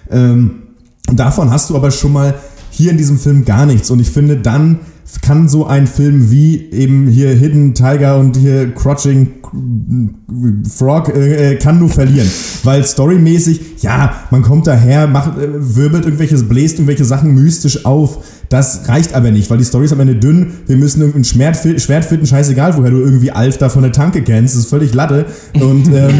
[0.08, 0.62] Ähm,
[1.08, 2.34] und davon hast du aber schon mal
[2.70, 3.90] hier in diesem Film gar nichts.
[3.90, 4.78] Und ich finde, dann
[5.20, 9.42] kann so ein Film wie eben hier Hidden Tiger und hier Crouching
[10.68, 12.30] Frog äh, äh, kann nur verlieren.
[12.64, 18.24] Weil storymäßig, ja, man kommt daher, macht, äh, wirbelt irgendwelches, bläst irgendwelche Sachen mystisch auf.
[18.52, 20.48] Das reicht aber nicht, weil die Story ist am Ende dünn.
[20.66, 24.20] Wir müssen irgendein Schwert, Schwert finden, scheißegal, woher du irgendwie Alf da von der Tanke
[24.20, 24.54] kennst.
[24.54, 25.24] Das ist völlig Latte.
[25.54, 25.94] Und ähm,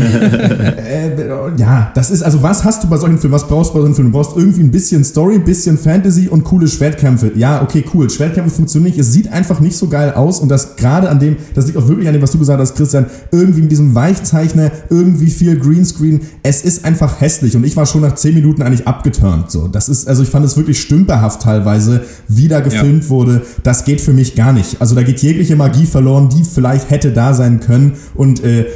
[0.79, 1.11] äh,
[1.59, 3.35] ja, das ist, also was hast du bei solchen Filmen?
[3.35, 4.13] Was brauchst du bei solchen Filmen?
[4.13, 7.33] Du brauchst irgendwie ein bisschen Story, ein bisschen Fantasy und coole Schwertkämpfe.
[7.35, 8.09] Ja, okay, cool.
[8.09, 8.99] Schwertkämpfe funktionieren nicht.
[8.99, 11.87] Es sieht einfach nicht so geil aus und das gerade an dem, das liegt auch
[11.87, 16.23] wirklich an dem, was du gesagt hast, Christian, irgendwie mit diesem Weichzeichner, irgendwie viel Greenscreen.
[16.43, 19.51] Es ist einfach hässlich und ich war schon nach 10 Minuten eigentlich abgeturnt.
[19.51, 23.43] So, das ist, also ich fand es wirklich stümperhaft teilweise, wie da gefilmt wurde.
[23.63, 24.81] Das geht für mich gar nicht.
[24.81, 28.67] Also da geht jegliche Magie verloren, die vielleicht hätte da sein können und äh,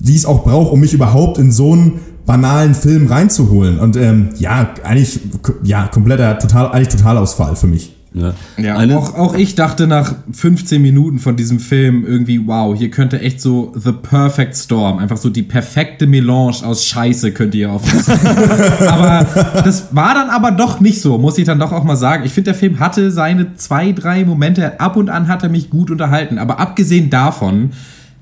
[0.00, 3.78] die es auch braucht, um mich überhaupt in so einen banalen Film reinzuholen.
[3.78, 5.20] Und ähm, ja, eigentlich,
[5.62, 7.93] ja, kompletter, total, eigentlich Totalausfall für mich.
[8.14, 8.32] Ja.
[8.56, 12.88] Ja, Eine- auch, auch ich dachte nach 15 Minuten von diesem Film irgendwie, wow, hier
[12.90, 17.72] könnte echt so The Perfect Storm, einfach so die perfekte Melange aus Scheiße könnt ihr
[17.72, 17.82] auf
[18.88, 19.26] aber
[19.64, 22.24] das war dann aber doch nicht so, muss ich dann doch auch mal sagen.
[22.24, 25.68] Ich finde, der Film hatte seine zwei, drei Momente, ab und an hat er mich
[25.68, 27.72] gut unterhalten, aber abgesehen davon,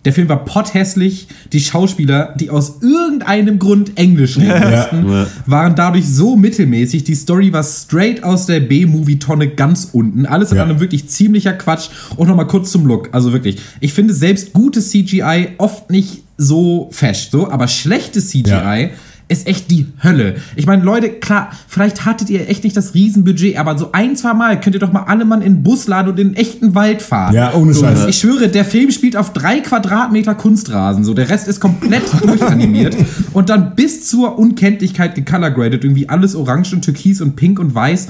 [0.04, 1.28] der Film war potthässlich.
[1.52, 5.26] Die Schauspieler, die aus irgendeinem Grund Englisch reden mussten, Ja.
[5.46, 7.04] waren dadurch so mittelmäßig.
[7.04, 10.26] Die Story war straight aus der B-Movie-Tonne ganz unten.
[10.26, 10.64] Alles in Ja.
[10.64, 11.88] allem wirklich ziemlicher Quatsch.
[12.16, 13.10] Und nochmal kurz zum Look.
[13.12, 18.50] Also wirklich, ich finde selbst gutes CGI oft nicht so fesch, so, aber schlechtes CGI
[18.50, 18.88] Ja.
[19.32, 20.36] Ist echt die Hölle.
[20.56, 24.34] Ich meine, Leute, klar, vielleicht hattet ihr echt nicht das Riesenbudget, aber so ein, zwei
[24.34, 26.74] Mal könnt ihr doch mal alle Mann in den Bus laden und in den echten
[26.74, 27.34] Wald fahren.
[27.34, 28.06] Ja, ohne so, Scheiß.
[28.06, 31.04] Ich schwöre, der Film spielt auf drei Quadratmeter Kunstrasen.
[31.04, 32.96] So, der Rest ist komplett durchanimiert
[33.32, 35.82] und dann bis zur Unkenntlichkeit gecolorgraded.
[35.82, 38.08] Irgendwie alles orange und türkis und pink und weiß.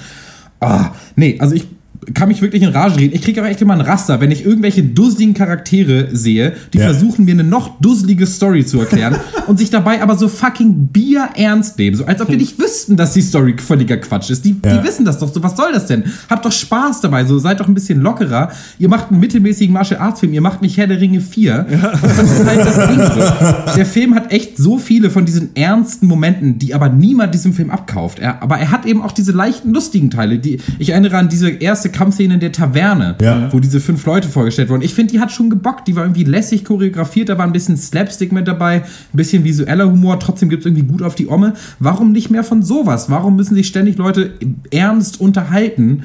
[0.60, 1.66] Ah, nee, also ich
[2.14, 3.14] kann mich wirklich in Rage reden.
[3.14, 6.84] Ich kriege auch echt immer ein Raster, wenn ich irgendwelche dusseligen Charaktere sehe, die Ja.
[6.86, 11.28] versuchen, mir eine noch dusselige Story zu erklären und sich dabei aber so fucking Bier
[11.36, 11.96] ernst nehmen.
[11.96, 14.44] So als ob die nicht wüssten, dass die Story völliger Quatsch ist.
[14.44, 14.76] Die, Ja.
[14.78, 15.42] die wissen das doch so.
[15.42, 16.04] Was soll das denn?
[16.28, 17.24] Habt doch Spaß dabei.
[17.24, 18.50] So, seid doch ein bisschen lockerer.
[18.78, 20.32] Ihr macht einen mittelmäßigen Martial Arts Film.
[20.32, 21.66] Ihr macht nicht Herr der Ringe 4.
[22.02, 23.74] Das ist halt das Ding so.
[23.76, 27.70] Der Film hat echt so viele von diesen ernsten Momenten, die aber niemand diesem Film
[27.70, 28.18] abkauft.
[28.18, 30.38] Er, aber er hat eben auch diese leichten, lustigen Teile.
[30.38, 33.52] Die, ich erinnere an diese erste Kampfszene in der Taverne, Ja.
[33.52, 34.82] wo diese fünf Leute vorgestellt wurden.
[34.82, 35.86] Ich finde, die hat schon gebockt.
[35.88, 37.28] Die war irgendwie lässig choreografiert.
[37.28, 38.84] Da war ein bisschen Slapstick mit dabei, ein
[39.16, 40.18] bisschen visueller Humor.
[40.18, 41.54] Trotzdem gibt es irgendwie gut auf die Omme.
[41.78, 43.10] Warum nicht mehr von sowas?
[43.10, 44.32] Warum müssen sich ständig Leute
[44.70, 46.02] ernst unterhalten?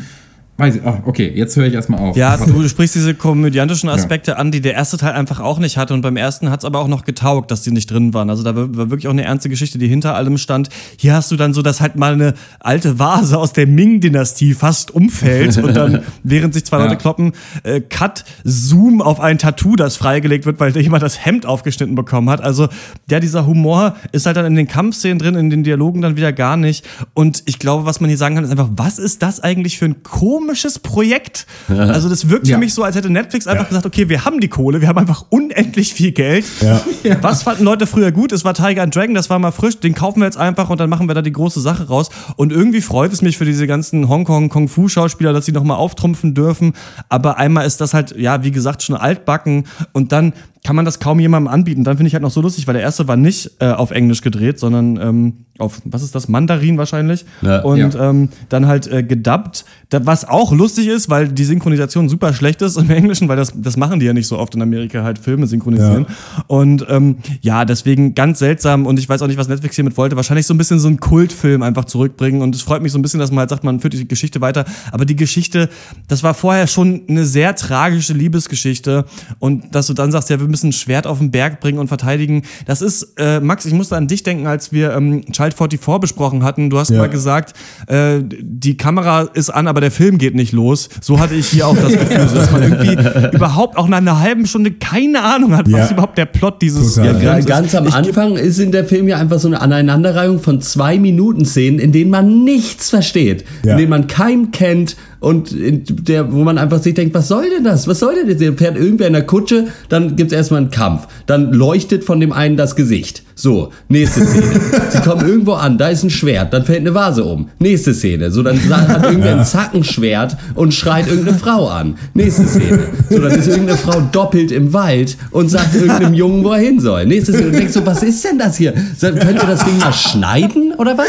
[0.60, 2.18] Weiß ich, oh, okay, jetzt höre ich erstmal auf.
[2.18, 5.94] Ja, du sprichst diese komödiantischen Aspekte an, die der erste Teil einfach auch nicht hatte.
[5.94, 8.32] Und beim ersten hat es aber auch noch getaugt, dass die nicht drin waren.
[8.32, 10.70] Also da war wirklich auch eine ernste Geschichte, die hinter allem stand.
[10.98, 14.90] Hier hast du dann so, dass halt mal eine alte Vase aus der Ming-Dynastie fast
[14.90, 16.86] umfällt und dann, während sich zwei Ja.
[16.86, 21.46] Leute kloppen, äh, Cut, Zoom auf ein Tattoo, das freigelegt wird, weil jemand das Hemd
[21.46, 22.42] aufgeschnitten bekommen hat.
[22.42, 22.68] Also
[23.12, 26.34] ja, dieser Humor ist halt dann in den Kampfszenen drin, in den Dialogen dann wieder
[26.34, 26.84] gar nicht.
[27.14, 29.86] Und ich glaube, was man hier sagen kann, ist einfach, was ist das eigentlich für
[29.86, 31.46] ein komischer komisches Projekt.
[31.68, 32.56] Also das wirkt Ja.
[32.56, 34.98] für mich so, als hätte Netflix einfach gesagt, okay, wir haben die Kohle, wir haben
[34.98, 36.46] einfach unendlich viel Geld.
[36.62, 36.82] Ja.
[37.22, 38.32] Was fanden Leute früher gut?
[38.32, 40.80] Es war Tiger and Dragon, das war mal frisch, den kaufen wir jetzt einfach und
[40.80, 42.10] dann machen wir da die große Sache raus.
[42.38, 46.74] Und irgendwie freut es mich für diese ganzen Hongkong-Kung-Fu-Schauspieler, dass sie nochmal auftrumpfen dürfen.
[47.10, 50.32] Aber einmal ist das halt, ja, wie gesagt, schon altbacken und dann
[50.68, 51.86] kann man das kaum jemandem anbieten.
[51.86, 54.20] Dann finde ich halt noch so lustig, weil der erste war nicht äh, auf Englisch
[54.22, 57.24] gedreht, sondern ähm, auf, was ist das, Mandarin wahrscheinlich.
[57.42, 57.62] Ja.
[57.62, 58.10] Und Ja.
[58.10, 62.62] ähm, dann halt äh, gedubbt, da, was auch lustig ist, weil die Synchronisation super schlecht
[62.62, 65.20] ist im Englischen, weil das, das machen die ja nicht so oft in Amerika, halt
[65.20, 66.06] Filme synchronisieren.
[66.48, 70.18] Und ähm, ja, deswegen ganz seltsam und ich weiß auch nicht, was Netflix hiermit wollte.
[70.18, 73.02] Wahrscheinlich so ein bisschen so einen Kultfilm einfach zurückbringen und es freut mich so ein
[73.02, 74.66] bisschen, dass man halt sagt, man führt die Geschichte weiter.
[74.92, 75.70] Aber die Geschichte,
[76.10, 79.06] das war vorher schon eine sehr tragische Liebesgeschichte
[79.40, 81.88] und dass du dann sagst, ja, wir müssen ein Schwert auf den Berg bringen und
[81.88, 82.44] verteidigen.
[82.66, 86.44] Das ist, äh, Max, ich musste an dich denken, als wir ähm, Child 44 besprochen
[86.44, 86.70] hatten.
[86.70, 86.98] Du hast Ja.
[87.00, 87.54] mal gesagt,
[87.88, 90.90] äh, die Kamera ist an, aber der Film geht nicht los.
[91.02, 92.98] So hatte ich hier auch das Gefühl, so, dass man irgendwie
[93.36, 95.94] überhaupt auch nach einer halben Stunde keine Ahnung hat, was Ja.
[95.94, 97.12] überhaupt der Plot dieses Total.
[97.16, 97.48] Films Ga- ist.
[97.48, 100.98] Ganz am Ich Anfang ist in der Film ja einfach so eine Aneinanderreihung von zwei
[100.98, 103.72] Minuten Szenen, in denen man nichts versteht, Ja.
[103.74, 107.50] in denen man keinen kennt und in der, wo man einfach sich denkt, was soll
[107.50, 107.88] denn das?
[107.88, 108.38] Was soll denn das?
[108.38, 112.32] Der fährt irgendwer in der Kutsche, dann gibt's erstmal einen Kampf, dann leuchtet von dem
[112.32, 113.24] einen das Gesicht.
[113.40, 114.46] So, nächste Szene.
[114.90, 117.50] Sie kommen irgendwo an, da ist ein Schwert, dann fällt eine Vase um.
[117.60, 118.32] Nächste Szene.
[118.32, 121.96] So, dann hat irgendwer ein Zackenschwert und schreit irgendeine Frau an.
[122.16, 122.80] Nächste Szene.
[123.12, 126.80] So, dann ist irgendeine Frau doppelt im Wald und sagt irgendeinem Jungen, wo er hin
[126.80, 127.06] soll.
[127.06, 127.48] Nächste Szene.
[127.50, 128.74] Und denkst so, was ist denn das hier?
[128.98, 131.06] So, Könnt ihr das Ding mal schneiden oder was?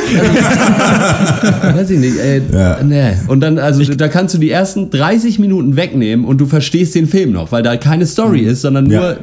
[1.62, 2.18] Also, weiß ich nicht.
[2.18, 2.78] Äh, Ja.
[2.82, 3.12] nee.
[3.28, 7.08] Und dann, also da kannst du die ersten 30 Minuten wegnehmen und du verstehst den
[7.08, 9.16] Film noch, weil da keine Story ist, sondern nur Ja.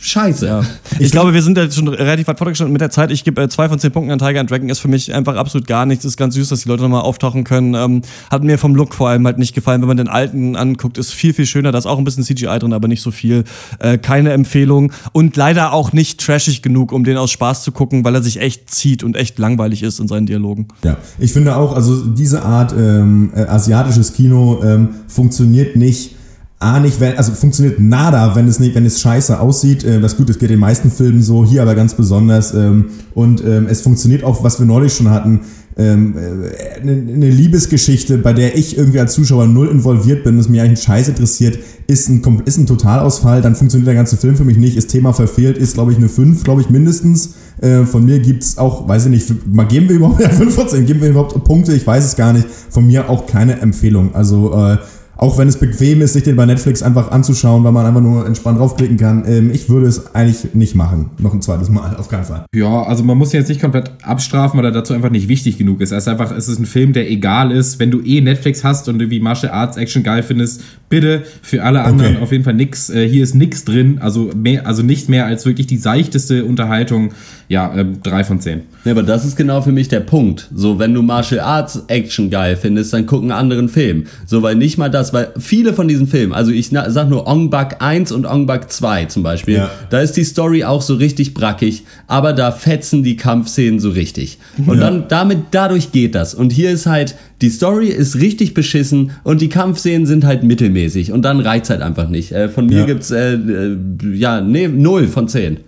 [0.00, 0.66] Scheiße.
[1.00, 3.12] Ich, glaube, wir sind jetzt schon relativ weit fortgeschritten mit der Zeit.
[3.12, 4.68] Ich gebe äh, zwei von zehn Punkten an Tiger and Dragon.
[4.68, 6.04] Ist für mich einfach absolut gar nichts.
[6.04, 7.74] Ist ganz süß, dass die Leute nochmal auftauchen können.
[7.74, 9.80] Ähm, hat mir vom Look vor allem halt nicht gefallen.
[9.80, 11.70] Wenn man den alten anguckt, ist viel, viel schöner.
[11.70, 13.44] Da ist auch ein bisschen CGI drin, aber nicht so viel.
[13.78, 14.92] Äh, keine Empfehlung.
[15.12, 18.40] Und leider auch nicht trashig genug, um den aus Spaß zu gucken, weil er sich
[18.40, 20.66] echt zieht und echt langweilig ist in seinen Dialogen.
[20.82, 26.17] Ja, ich finde auch, also diese Art ähm, äh, asiatisches Kino ähm, funktioniert nicht.
[26.60, 29.84] A nicht, wenn, also funktioniert nada, wenn es nicht, wenn es scheiße aussieht.
[29.84, 32.52] Äh, das gut, es geht den meisten Filmen so, hier aber ganz besonders.
[32.52, 35.42] Ähm, und ähm, es funktioniert auch, was wir neulich schon hatten,
[35.76, 40.60] ähm, äh, eine, Liebesgeschichte, bei der ich irgendwie als Zuschauer null involviert bin, das mich
[40.60, 44.56] eigentlich Scheiß interessiert, ist ein, ist ein Totalausfall, dann funktioniert der ganze Film für mich
[44.56, 47.34] nicht, ist Thema verfehlt, ist glaube ich eine 5, glaube ich mindestens.
[47.60, 50.68] Äh, von mir gibt's auch, weiß ich nicht, mal geben wir überhaupt ja, 5 von
[50.68, 52.48] 10, geben wir überhaupt Punkte, ich weiß es gar nicht.
[52.70, 54.16] Von mir auch keine Empfehlung.
[54.16, 54.78] Also äh,
[55.18, 58.24] auch wenn es bequem ist, sich den bei Netflix einfach anzuschauen, weil man einfach nur
[58.24, 61.10] entspannt draufklicken kann, ähm, ich würde es eigentlich nicht machen.
[61.18, 62.46] Noch ein zweites Mal, auf keinen Fall.
[62.54, 65.58] Ja, also man muss ihn jetzt nicht komplett abstrafen, weil er dazu einfach nicht wichtig
[65.58, 65.90] genug ist.
[65.90, 67.80] Er ist einfach, es ist ein Film, der egal ist.
[67.80, 71.82] Wenn du eh Netflix hast und irgendwie Martial Arts Action geil findest, bitte für alle
[71.82, 72.22] anderen Okay.
[72.22, 72.90] auf jeden Fall nix.
[72.90, 77.10] Äh, hier ist nix drin, also mehr, also nicht mehr als wirklich die seichteste Unterhaltung.
[77.50, 78.60] Ja, ähm, drei von zehn.
[78.84, 80.48] Ja, aber das ist genau für mich der Punkt.
[80.54, 84.04] So, wenn du Martial Arts Action geil findest, dann guck einen anderen Film.
[84.26, 87.26] So, weil nicht mal das, weil viele von diesen Filmen, also ich na, sag nur
[87.26, 89.70] Ong Bak 1 und Ong Bak 2 zum Beispiel, Ja.
[89.88, 94.36] da ist die Story auch so richtig brackig, aber da fetzen die Kampfszenen so richtig.
[94.58, 94.90] Und Ja.
[94.90, 96.34] dann, damit, dadurch geht das.
[96.34, 101.12] Und hier ist halt, die Story ist richtig beschissen und die Kampfszenen sind halt mittelmäßig
[101.12, 102.32] und dann reizt halt einfach nicht.
[102.32, 102.84] Äh, von mir Ja.
[102.84, 103.76] gibt's, äh, äh,
[104.12, 105.58] ja, nee, 0 von 10.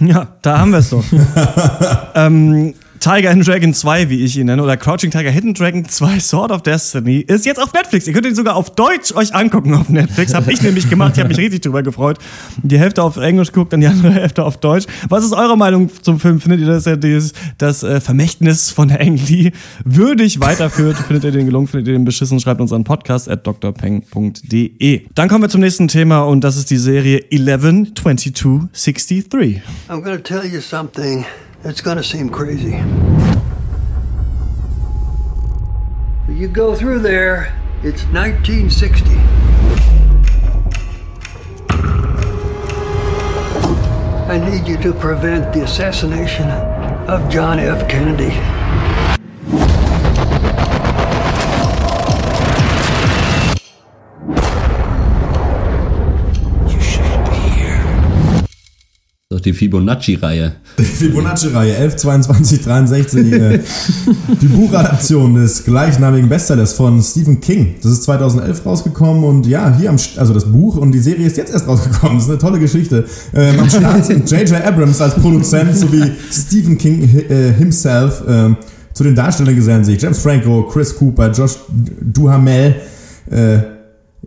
[0.00, 1.04] Ja, da haben wir es doch.
[2.14, 6.20] ähm, Tiger and Dragon 2, wie ich ihn nenne, oder Crouching Tiger Hidden Dragon 2
[6.20, 8.06] Sword of Destiny, ist jetzt auf Netflix.
[8.06, 10.34] Ihr könnt ihn sogar auf Deutsch euch angucken auf Netflix.
[10.34, 11.12] Hab ich nämlich gemacht.
[11.14, 12.18] Ich habe mich richtig drüber gefreut.
[12.62, 14.86] Die Hälfte auf Englisch guckt, dann die andere Hälfte auf Deutsch.
[15.08, 16.40] Was ist eure Meinung zum Film?
[16.40, 19.52] Findet ihr, dass er dieses, das äh, Vermächtnis von Ang Lee
[19.84, 20.96] würdig weiterführt?
[20.96, 21.66] Findet ihr den gelungen?
[21.66, 22.40] Findet ihr den beschissen?
[22.40, 25.02] Schreibt uns an podcast at drpeng.de.
[25.14, 29.62] Dann kommen wir zum nächsten Thema und das ist die Serie 112263.
[29.88, 31.24] I'm gonna tell you something
[31.66, 32.80] that's gonna seem crazy.
[36.28, 39.10] You go through there, it's 1960.
[44.28, 46.48] I need you to prevent the assassination
[47.08, 47.88] of John F.
[47.88, 48.65] Kennedy.
[59.28, 60.52] Doch die Fibonacci-Reihe.
[60.78, 63.32] Die Fibonacci-Reihe 11, 22, 63.
[63.32, 63.58] äh,
[64.40, 67.74] die Buchadaption des gleichnamigen Bestsellers von Stephen King.
[67.82, 71.36] Das ist 2011 rausgekommen und ja, hier am, also das Buch und die Serie ist
[71.38, 72.18] jetzt erst rausgekommen.
[72.18, 73.04] Das ist eine tolle Geschichte.
[73.34, 74.64] Ähm, am Start sind J.J.
[74.64, 78.22] Abrams als Produzent sowie Stephen King äh, himself.
[78.28, 78.56] Ähm,
[78.92, 81.56] zu den Darstellern gesellen sich James Franco, Chris Cooper, Josh
[82.00, 82.76] Duhamel,
[83.28, 83.75] Äh, äh,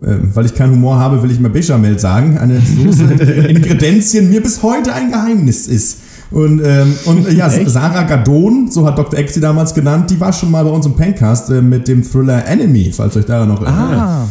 [0.00, 2.38] weil ich keinen Humor habe, will ich mal Bechamel sagen.
[2.38, 5.98] Eine Soße, deren Ingredienzien mir bis heute ein Geheimnis ist.
[6.30, 9.18] Und, ähm, und ja, Sarah Gadon, so hat Dr.
[9.18, 12.04] Eck sie damals genannt, die war schon mal bei uns im Pencast äh, mit dem
[12.04, 13.98] Thriller Enemy, falls euch daran noch erinnert.
[13.98, 14.28] Ah.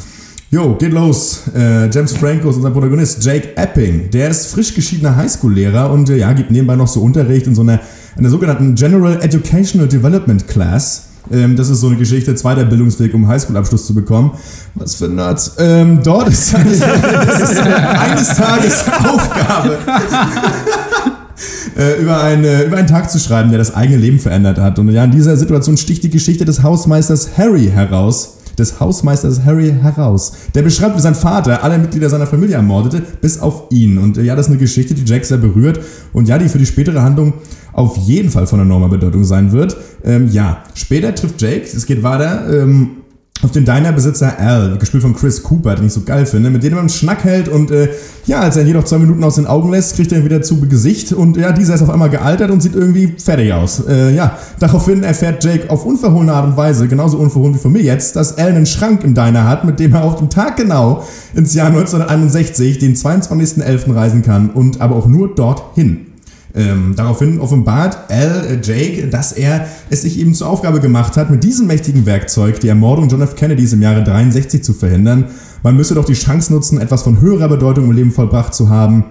[0.51, 1.43] Jo, geht los.
[1.53, 4.09] Äh, James Franco ist unser Protagonist, Jake Epping.
[4.09, 7.61] Der ist frisch geschiedener Highschool-Lehrer und äh, ja, gibt nebenbei noch so Unterricht in so
[7.61, 7.79] einer,
[8.17, 11.08] einer sogenannten General Educational Development Class.
[11.31, 14.31] Ähm, das ist so eine Geschichte, zweiter Bildungsweg, um Highschool-Abschluss zu bekommen.
[14.75, 15.55] Was für Nerds.
[15.59, 19.77] Ähm, dort ist, das ist eines Tages Aufgabe.
[21.77, 24.79] äh, über, eine, über einen Tag zu schreiben, der das eigene Leben verändert hat.
[24.79, 28.35] Und ja, in dieser Situation sticht die Geschichte des Hausmeisters Harry heraus.
[28.57, 30.33] Des Hausmeisters Harry heraus.
[30.53, 33.97] Der beschreibt, wie sein Vater alle Mitglieder seiner Familie ermordete, bis auf ihn.
[33.97, 35.79] Und äh, ja, das ist eine Geschichte, die Jack sehr berührt
[36.11, 37.33] und ja, die für die spätere Handlung
[37.79, 39.77] auf jeden Fall von enormer Bedeutung sein wird.
[40.03, 42.97] Ähm, ja, später trifft Jake, es geht weiter, ähm,
[43.41, 46.73] auf den Diner-Besitzer Al, gespielt von Chris Cooper, den ich so geil finde, mit dem
[46.73, 47.87] er einen Schnack hält und äh,
[48.25, 50.41] ja, als er ihn jedoch zwei Minuten aus den Augen lässt, kriegt er ihn wieder
[50.41, 53.81] zu Gesicht und ja, dieser ist auf einmal gealtert und sieht irgendwie fertig aus.
[53.87, 57.81] Äh, ja, daraufhin erfährt Jake auf unverhohlene Art und Weise, genauso unverhohlen wie von mir
[57.81, 61.05] jetzt, dass Al einen Schrank im Diner hat, mit dem er auf den Tag genau
[61.33, 63.95] ins Jahr 1961, den 22.11.
[63.95, 66.08] reisen kann und aber auch nur dorthin.
[66.55, 71.43] Ähm, daraufhin offenbart Al Jake, dass er es sich eben zur Aufgabe gemacht hat, mit
[71.43, 73.35] diesem mächtigen Werkzeug die Ermordung John F.
[73.35, 75.25] Kennedys im Jahre 63 zu verhindern.
[75.61, 79.05] Man müsse doch die Chance nutzen, etwas von höherer Bedeutung im Leben vollbracht zu haben.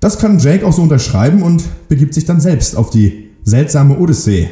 [0.00, 4.48] Das kann Jake auch so unterschreiben und begibt sich dann selbst auf die seltsame Odyssee.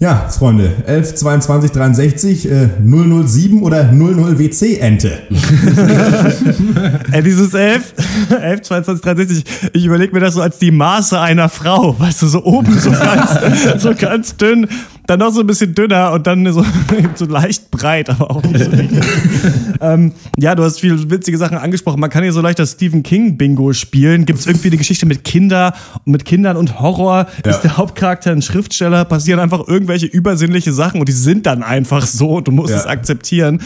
[0.00, 5.22] Ja, Freunde, 11, 22, 63, äh, 007 oder 00 WC-Ente.
[7.10, 7.94] Ey, dieses 11,
[8.40, 12.26] 11, 22, 63, ich überlege mir das so als die Maße einer Frau, weißt du,
[12.28, 14.68] so oben so ganz, so ganz dünn,
[15.08, 16.62] dann noch so ein bisschen dünner und dann so,
[17.14, 18.70] so leicht breit, aber auch nicht so
[19.80, 21.98] ähm, ja, du hast viele witzige Sachen angesprochen.
[21.98, 24.26] Man kann hier so leicht das Stephen King Bingo spielen.
[24.26, 27.26] Gibt es irgendwie eine Geschichte mit Kinder, mit Kindern und Horror?
[27.42, 27.50] Ja.
[27.50, 29.06] Ist der Hauptcharakter ein Schriftsteller?
[29.06, 32.80] Passieren einfach irgendwelche übersinnliche Sachen und die sind dann einfach so und du musst Ja.
[32.80, 33.62] es akzeptieren.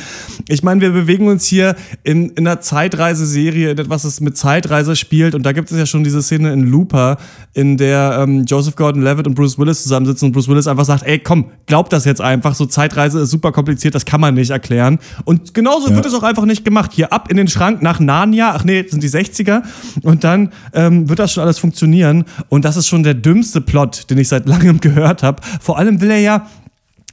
[0.49, 1.75] Ich meine, wir bewegen uns hier
[2.05, 5.87] in, in einer Zeitreiseserie, in etwas, das mit Zeitreise spielt und da gibt es ja
[5.87, 7.17] schon diese Szene in Looper,
[7.53, 11.19] in der ähm, Joseph Gordon-Levitt und Bruce Willis zusammensitzen und Bruce Willis einfach sagt, ey,
[11.19, 11.32] komm,
[11.67, 14.99] glaub das jetzt einfach, so Zeitreise ist super kompliziert, das kann man nicht erklären.
[15.25, 15.97] Und genauso Ja.
[15.97, 16.93] wird es auch einfach nicht gemacht.
[16.95, 19.63] Hier ab in den Schrank nach Narnia, ach nee, sind die 60er
[20.03, 24.11] und dann ähm, wird das schon alles funktionieren und das ist schon der dümmste Plot,
[24.11, 25.43] den ich seit langem gehört habe.
[25.61, 26.47] Vor allem will er ja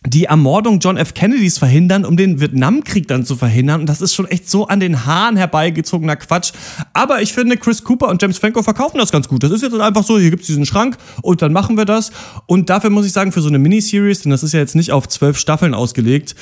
[0.06, 1.14] die Ermordung John F.
[1.14, 3.82] Kennedys verhindern, um den Vietnamkrieg dann zu verhindern.
[3.82, 6.54] Und das ist schon echt so an den Haaren herbeigezogener Quatsch.
[6.94, 9.44] Aber ich finde, Chris Cooper und James Franco verkaufen das ganz gut.
[9.44, 12.12] Das ist jetzt einfach so, hier gibt's diesen Schrank und dann machen wir das.
[12.46, 14.92] Und dafür muss ich sagen, für so eine Miniseries, denn das ist ja jetzt nicht
[14.92, 16.36] auf zwölf Staffeln ausgelegt,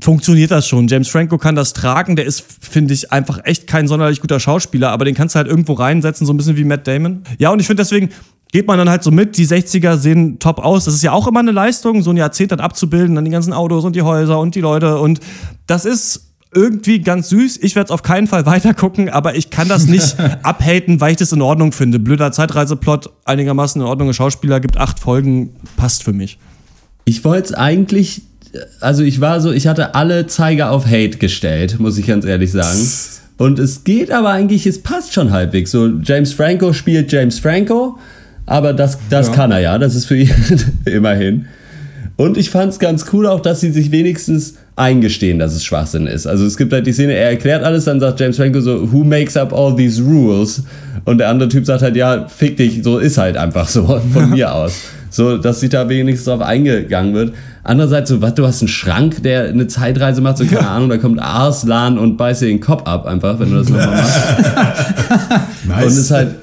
[0.00, 0.88] funktioniert das schon.
[0.88, 2.16] James Franco kann das tragen.
[2.16, 5.48] Der ist, finde ich, einfach echt kein sonderlich guter Schauspieler, aber den kannst du halt
[5.48, 7.22] irgendwo reinsetzen, so ein bisschen wie Matt Damon.
[7.38, 8.10] Ja, und ich finde deswegen,
[8.52, 9.36] geht man dann halt so mit.
[9.36, 10.84] Die 60er sehen top aus.
[10.84, 13.52] Das ist ja auch immer eine Leistung, so ein Jahrzehnt dann abzubilden, dann die ganzen
[13.52, 14.98] Autos und die Häuser und die Leute.
[14.98, 15.20] Und
[15.66, 17.58] das ist irgendwie ganz süß.
[17.62, 21.18] Ich werde es auf keinen Fall weitergucken, aber ich kann das nicht abhaten, weil ich
[21.18, 21.98] das in Ordnung finde.
[21.98, 24.12] Blöder Zeitreiseplot, einigermaßen in Ordnung.
[24.12, 26.38] Schauspieler gibt acht Folgen, passt für mich.
[27.04, 28.22] Ich wollte es eigentlich,
[28.80, 32.52] also ich war so, ich hatte alle Zeiger auf Hate gestellt, muss ich ganz ehrlich
[32.52, 32.80] sagen.
[33.38, 35.70] Und es geht aber eigentlich, es passt schon halbwegs.
[35.70, 37.98] So, James Franco spielt James Franco,
[38.46, 39.32] aber das, das Ja.
[39.34, 40.30] kann er ja, das ist für ihn
[40.84, 41.46] immerhin.
[42.16, 46.06] Und ich fand es ganz cool auch, dass sie sich wenigstens eingestehen, dass es Schwachsinn
[46.06, 46.26] ist.
[46.26, 49.04] Also es gibt halt die Szene, er erklärt alles, dann sagt James Franco so, who
[49.04, 50.62] makes up all these rules?
[51.04, 54.30] Und der andere Typ sagt halt, ja, fick dich, so ist halt einfach so, von
[54.30, 54.80] mir aus.
[55.10, 57.34] So, dass sich da wenigstens drauf eingegangen wird.
[57.64, 60.96] Andererseits so, was, du hast einen Schrank, der eine Zeitreise macht, so keine Ahnung, da
[60.98, 64.20] kommt Arslan und beißt dir den Kopf ab einfach, wenn du das nochmal machst.
[65.68, 65.82] Nice.
[65.82, 66.34] Und es ist halt,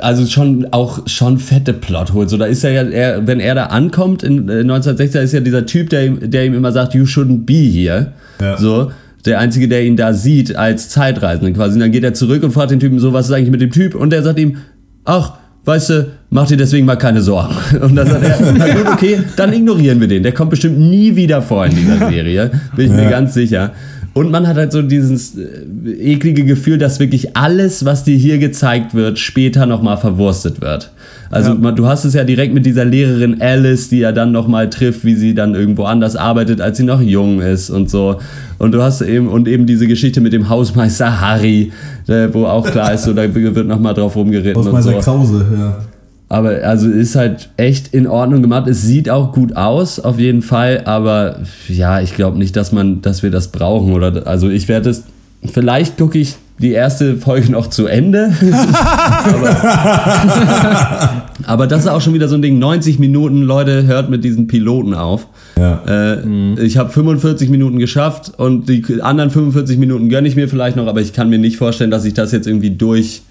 [0.00, 2.30] also schon auch schon fette Plotholes.
[2.30, 5.40] So, da ist er ja, er, wenn er da ankommt in äh, 1960, ist ja
[5.40, 8.12] dieser Typ, der, ihm- der ihm immer sagt, you shouldn't be here.
[8.40, 8.56] Ja.
[8.58, 8.90] So.
[9.26, 11.74] Der Einzige, der ihn da sieht als Zeitreisenden quasi.
[11.74, 13.70] Und dann geht er zurück und fragt den Typen so, was ist eigentlich mit dem
[13.70, 13.94] Typ?
[13.94, 14.56] Und der sagt ihm,
[15.04, 15.34] ach,
[15.66, 17.54] weißt du, mach dir deswegen mal keine Sorgen.
[17.82, 20.22] Und dann sagt er, na gut, okay, dann ignorieren wir den.
[20.22, 22.50] Der kommt bestimmt nie wieder vor in dieser Serie.
[22.74, 23.10] Bin ich mir Ja.
[23.10, 23.72] ganz sicher.
[24.12, 28.38] Und man hat halt so dieses äh, eklige Gefühl, dass wirklich alles, was dir hier
[28.38, 30.90] gezeigt wird, später nochmal verwurstet wird.
[31.30, 34.68] Also man, du hast es ja direkt mit dieser Lehrerin Alice, die ja dann nochmal
[34.68, 38.18] trifft, wie sie dann irgendwo anders arbeitet, als sie noch jung ist und so.
[38.58, 41.70] Und du hast eben, und eben diese Geschichte mit dem Hausmeister Harry,
[42.32, 45.10] wo auch klar ist, so, da wird nochmal drauf rumgeritten und Hausmeister so.
[45.10, 45.78] Krause, ja.
[46.30, 48.68] Aber also ist halt echt in Ordnung gemacht.
[48.68, 50.82] Es sieht auch gut aus, auf jeden Fall.
[50.84, 53.92] Aber ja, ich glaube nicht, dass man, dass wir das brauchen.
[53.92, 55.02] Oder also ich werde es.
[55.52, 58.32] Vielleicht gucke ich die erste Folge noch zu Ende.
[59.24, 62.60] aber, aber das ist auch schon wieder so ein Ding.
[62.60, 65.26] 90 Minuten, Leute, hört mit diesen Piloten auf.
[65.58, 65.82] Ja.
[65.88, 70.76] Äh, Ich habe 45 Minuten geschafft und die anderen 45 Minuten gönne ich mir vielleicht
[70.76, 73.29] noch, aber ich kann mir nicht vorstellen, dass ich das jetzt irgendwie durchziehen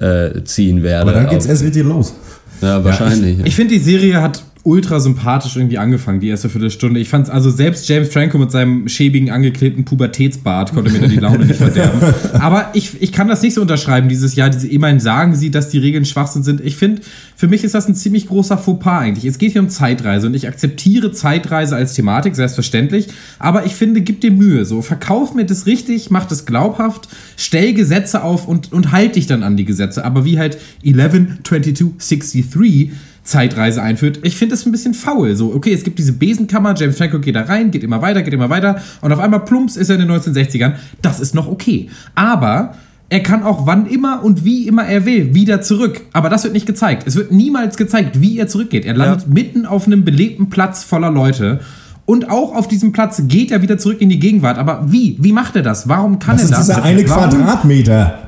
[0.00, 1.02] äh, ziehen werde.
[1.02, 2.14] Aber dann geht's erst richtig los.
[2.60, 3.40] Ja, wahrscheinlich.
[3.44, 7.00] Ich finde, die Serie hat ultra sympathisch irgendwie angefangen, die erste Viertelstunde.
[7.00, 11.16] Ich fand's also selbst James Franco mit seinem schäbigen, angeklebten Pubertätsbart konnte mir da die
[11.16, 12.00] Laune nicht verderben.
[12.34, 14.50] Aber ich, ich kann das nicht so unterschreiben dieses Jahr.
[14.50, 16.60] Diese, immerhin sagen sie, dass die Regeln Schwachsinn sind.
[16.60, 17.02] Ich finde,
[17.34, 19.24] für mich ist das ein ziemlich großer Fauxpas eigentlich.
[19.24, 23.08] Es geht hier um Zeitreise und ich akzeptiere Zeitreise als Thematik, selbstverständlich.
[23.40, 24.64] Aber ich finde, gib dir Mühe.
[24.64, 29.26] So, verkauf mir das richtig, mach das glaubhaft, stell Gesetze auf und, und halt dich
[29.26, 30.04] dann an die Gesetze.
[30.04, 32.92] Aber wie halt 112263
[33.24, 34.18] Zeitreise einführt.
[34.22, 35.34] Ich finde das ein bisschen faul.
[35.36, 38.34] So, okay, es gibt diese Besenkammer, James Franco geht da rein, geht immer weiter, geht
[38.34, 40.72] immer weiter und auf einmal plumps ist er in den 1960ern.
[41.02, 41.88] Das ist noch okay.
[42.14, 42.74] Aber
[43.08, 46.00] er kann auch wann immer und wie immer er will wieder zurück.
[46.12, 47.06] Aber das wird nicht gezeigt.
[47.06, 48.84] Es wird niemals gezeigt, wie er zurückgeht.
[48.86, 51.60] Er landet mitten auf einem belebten Platz voller Leute.
[52.06, 54.58] Und auch auf diesem Platz geht er wieder zurück in die Gegenwart.
[54.58, 55.16] Aber wie?
[55.20, 55.88] Wie macht er das?
[55.88, 56.66] Warum kann Das er ist das?
[56.76, 58.18] dieser eine Warum- Quadratmeter.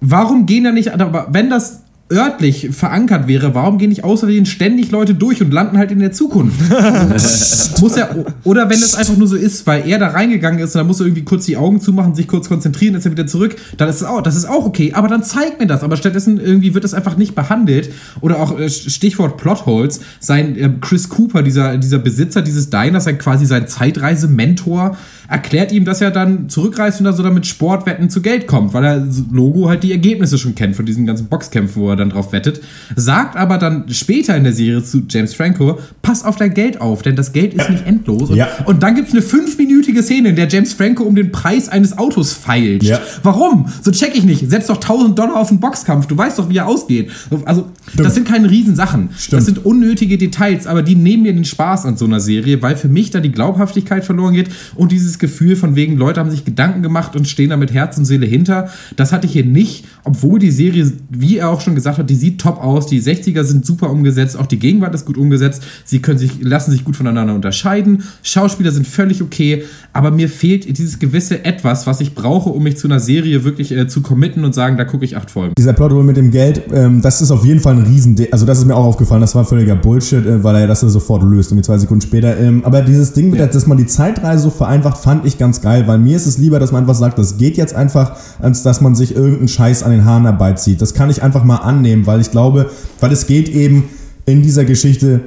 [0.00, 1.80] Warum gehen da nicht, aber wenn das
[2.14, 6.12] örtlich verankert wäre, warum gehen nicht außerdem ständig Leute durch und landen halt in der
[6.12, 6.60] Zukunft?
[7.80, 10.80] muss er, oder wenn es einfach nur so ist, weil er da reingegangen ist und
[10.80, 13.56] dann muss er irgendwie kurz die Augen zumachen, sich kurz konzentrieren, ist er wieder zurück,
[13.76, 16.38] dann ist es auch, das ist auch okay, aber dann zeigt mir das, aber stattdessen
[16.38, 17.90] irgendwie wird es einfach nicht behandelt
[18.20, 23.18] oder auch äh, Stichwort Plotholes, sein äh, Chris Cooper, dieser, dieser Besitzer dieses Diners, sein
[23.18, 24.96] quasi sein Zeitreise-Mentor,
[25.28, 28.84] erklärt ihm, dass er dann zurückreist und da so damit Sportwetten zu Geld kommt, weil
[28.84, 32.32] er Logo halt die Ergebnisse schon kennt von diesen ganzen Boxkämpfen, wo er dann drauf
[32.32, 32.60] wettet.
[32.96, 37.02] Sagt aber dann später in der Serie zu James Franco, pass auf dein Geld auf,
[37.02, 38.30] denn das Geld ist nicht endlos.
[38.30, 38.48] Und, Ja.
[38.66, 41.96] und dann gibt es eine fünfminütige Szene, in der James Franco um den Preis eines
[41.98, 42.82] Autos feilt.
[42.82, 43.00] Ja.
[43.22, 43.66] Warum?
[43.82, 44.48] So check ich nicht.
[44.50, 46.06] Setz doch 1000 Dollar auf einen Boxkampf.
[46.06, 47.10] Du weißt doch, wie er ausgeht.
[47.44, 48.06] Also, Stimmt.
[48.06, 49.10] das sind keine Riesensachen.
[49.16, 49.38] Stimmt.
[49.38, 52.76] Das sind unnötige Details, aber die nehmen mir den Spaß an so einer Serie, weil
[52.76, 56.44] für mich da die Glaubhaftigkeit verloren geht und dieses Gefühl von wegen, Leute haben sich
[56.44, 58.68] Gedanken gemacht und stehen da mit Herz und Seele hinter.
[58.96, 62.14] Das hatte ich hier nicht, obwohl die Serie, wie er auch schon gesagt hat, die
[62.14, 62.86] sieht top aus.
[62.86, 65.62] Die 60er sind super umgesetzt, auch die Gegenwart ist gut umgesetzt.
[65.84, 68.02] Sie können sich, lassen sich gut voneinander unterscheiden.
[68.22, 72.76] Schauspieler sind völlig okay, aber mir fehlt dieses gewisse Etwas, was ich brauche, um mich
[72.76, 75.54] zu einer Serie wirklich äh, zu committen und sagen, da gucke ich acht Folgen.
[75.56, 78.58] Dieser Plothole mit dem Geld, ähm, das ist auf jeden Fall ein Riesen, also das
[78.58, 81.64] ist mir auch aufgefallen, das war völliger Bullshit, äh, weil er das sofort löst, irgendwie
[81.64, 82.38] zwei Sekunden später.
[82.38, 85.60] Ähm, aber dieses Ding, mit der, dass man die Zeitreise so vereinfacht, fand ich ganz
[85.60, 88.62] geil, weil mir ist es lieber, dass man einfach sagt, das geht jetzt einfach, als
[88.62, 90.80] dass man sich irgendeinen Scheiß an den Haaren herbeizieht.
[90.80, 92.70] Das kann ich einfach mal annehmen, weil ich glaube,
[93.00, 93.84] weil es geht eben
[94.26, 95.20] in dieser Geschichte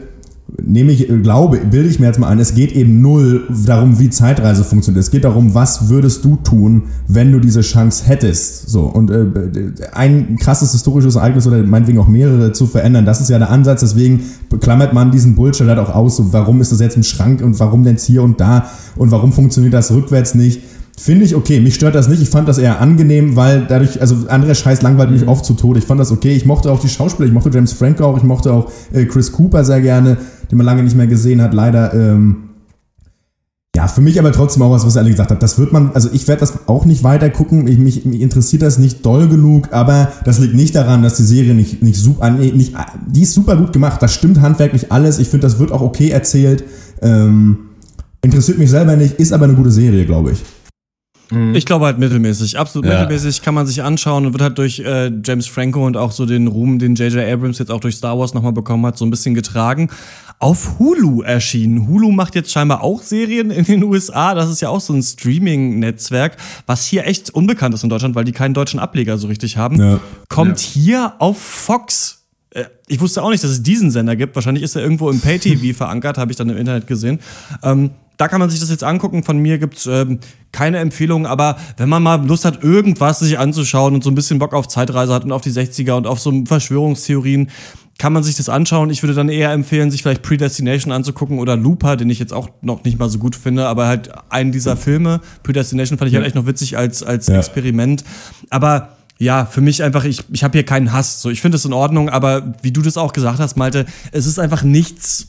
[0.65, 4.09] nehme ich, glaube, bilde ich mir jetzt mal ein, es geht eben null darum, wie
[4.09, 5.03] Zeitreise funktioniert.
[5.03, 8.69] Es geht darum, was würdest du tun, wenn du diese Chance hättest.
[8.69, 9.25] So, und äh,
[9.93, 13.81] ein krasses historisches Ereignis oder meinetwegen auch mehrere zu verändern, das ist ja der Ansatz,
[13.81, 14.21] deswegen
[14.61, 17.59] klammert man diesen Bullshit halt auch aus, so, warum ist das jetzt im Schrank und
[17.59, 20.61] warum denn hier und da und warum funktioniert das rückwärts nicht.
[20.99, 21.59] Finde ich okay.
[21.59, 22.23] Mich stört das nicht.
[22.23, 25.77] Ich fand das eher angenehm, weil dadurch, also anderer Scheiß langweilt mich oft zu Tode.
[25.77, 26.35] Ich fand das okay.
[26.35, 27.27] Ich mochte auch die Schauspieler.
[27.27, 28.17] Ich mochte James Franco auch.
[28.17, 30.17] Ich mochte auch äh, Chris Cooper sehr gerne,
[30.49, 31.53] den man lange nicht mehr gesehen hat.
[31.53, 32.37] Leider, ähm,
[33.75, 35.43] ja, für mich aber trotzdem auch was, was Ali gesagt hat.
[35.43, 37.67] Das wird man, also ich werde das auch nicht weiter gucken.
[37.67, 41.23] Ich, mich, mich interessiert das nicht doll genug, aber das liegt nicht daran, dass die
[41.23, 42.73] Serie nicht, nicht super, nee, nicht,
[43.05, 44.01] die ist super gut gemacht.
[44.01, 45.19] Das stimmt handwerklich alles.
[45.19, 46.63] Ich finde, das wird auch okay erzählt.
[47.03, 47.57] Ähm,
[48.23, 50.43] interessiert mich selber nicht, ist aber eine gute Serie, glaube ich.
[51.53, 53.01] Ich glaube halt mittelmäßig, absolut Ja.
[53.01, 56.25] mittelmäßig kann man sich anschauen und wird halt durch äh, James Franco und auch so
[56.25, 57.21] den Ruhm, den J.J.
[57.29, 59.89] Abrams jetzt auch durch Star Wars nochmal bekommen hat, so ein bisschen getragen.
[60.39, 61.87] Auf Hulu erschienen.
[61.87, 64.35] Hulu macht jetzt scheinbar auch Serien in den USA.
[64.35, 68.23] Das ist ja auch so ein Streaming-Netzwerk, was hier echt unbekannt ist in Deutschland, weil
[68.25, 69.79] die keinen deutschen Ableger so richtig haben.
[69.81, 69.99] Ja.
[70.29, 72.16] Kommt hier auf Fox.
[72.57, 74.35] Äh, Ich wusste auch nicht, dass es diesen Sender gibt.
[74.35, 77.19] Wahrscheinlich ist er irgendwo im Pay-TV verankert, habe ich dann im Internet gesehen.
[77.63, 79.23] Ähm, da kann man sich das jetzt angucken.
[79.23, 80.19] Von mir gibt's ähm,
[80.51, 84.39] keine Empfehlung, aber wenn man mal Lust hat, irgendwas sich anzuschauen und so ein bisschen
[84.39, 87.49] Bock auf Zeitreise hat und auf die 60er und auf so Verschwörungstheorien,
[87.99, 88.89] kann man sich das anschauen.
[88.89, 92.49] Ich würde dann eher empfehlen, sich vielleicht Predestination anzugucken oder Looper, den ich jetzt auch
[92.61, 95.19] noch nicht mal so gut finde, aber halt einen dieser Filme.
[95.43, 97.37] Predestination fand ich halt echt noch witzig als, als Ja.
[97.37, 98.03] Experiment.
[98.51, 101.21] Aber ja, für mich einfach, ich, ich habe hier keinen Hass.
[101.21, 104.25] So, ich finde es in Ordnung, aber wie du das auch gesagt hast, Malte, es
[104.25, 105.27] ist einfach nichts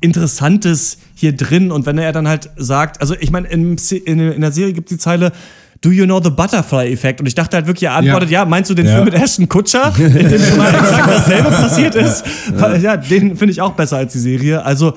[0.00, 1.70] Interessantes hier drin.
[1.70, 4.90] Und wenn er dann halt sagt, also ich meine, in, in, in der Serie gibt
[4.90, 5.32] es die Zeile,
[5.80, 7.18] Do you know the Butterfly-Effekt?
[7.20, 8.44] Und ich dachte halt wirklich, er antwortet, ja, Ja.
[8.44, 8.92] meinst du den Ja.
[8.94, 12.24] Film mit Ashton Kutscher, in dem schon mal exakt dasselbe passiert ist?
[12.54, 14.64] Weil, Ja, den finde ich auch besser als die Serie.
[14.64, 14.92] Also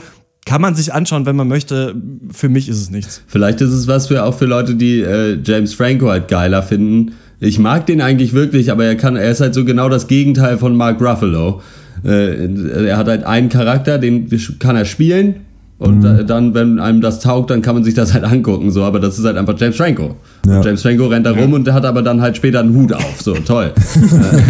[0.46, 1.96] kann man sich anschauen, wenn man möchte.
[2.32, 3.24] Für mich ist es nichts.
[3.26, 7.14] Vielleicht ist es was für auch für Leute, die äh, James Franco halt geiler finden.
[7.40, 10.58] Ich mag den eigentlich wirklich, aber er kann, er ist halt so genau das Gegenteil
[10.58, 11.62] von Mark Ruffalo.
[12.04, 14.30] Äh, er hat halt einen Charakter, den
[14.60, 15.36] kann er spielen.
[15.78, 16.26] Und Mhm.
[16.26, 19.20] dann, wenn einem das taugt, dann kann man sich das halt angucken, so, aber das
[19.20, 20.16] ist halt einfach James Franco.
[20.48, 20.62] Ja.
[20.62, 23.34] James Franco rennt da rum und hat aber dann halt später einen Hut auf, so,
[23.34, 23.74] toll.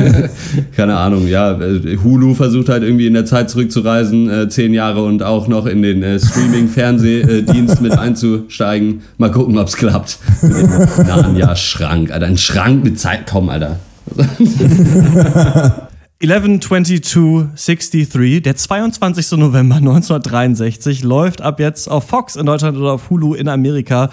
[0.75, 1.57] Keine Ahnung, ja,
[2.03, 5.81] Hulu versucht halt irgendwie in der Zeit zurückzureisen, äh, zehn Jahre und auch noch in
[5.81, 9.01] den äh, Streaming-Fernsehdienst mit einzusteigen.
[9.17, 10.19] Mal gucken, ob's klappt.
[10.43, 13.79] Mit dem Narnia-Schrank, Alter, ein Schrank mit Zeit, komm, Alter.
[16.21, 19.31] 112263, der 22.
[19.31, 24.09] November 1963, läuft ab jetzt auf Fox in Deutschland oder auf Hulu in Amerika.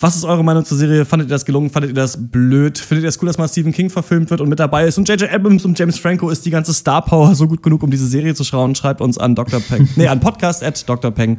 [0.00, 1.04] Was ist eure Meinung zur Serie?
[1.04, 1.70] Fandet ihr das gelungen?
[1.70, 2.76] Fandet ihr das blöd?
[2.76, 4.98] Findet ihr es cool, dass mal Stephen King verfilmt wird und mit dabei ist?
[4.98, 5.32] Und J.J.
[5.32, 8.34] Abrams und James Franco ist die ganze Star Power so gut genug, um diese Serie
[8.34, 8.74] zu schauen?
[8.74, 9.60] Schreibt uns an Dr.
[9.60, 11.36] Peng, nee, an podcast at drpeng.de.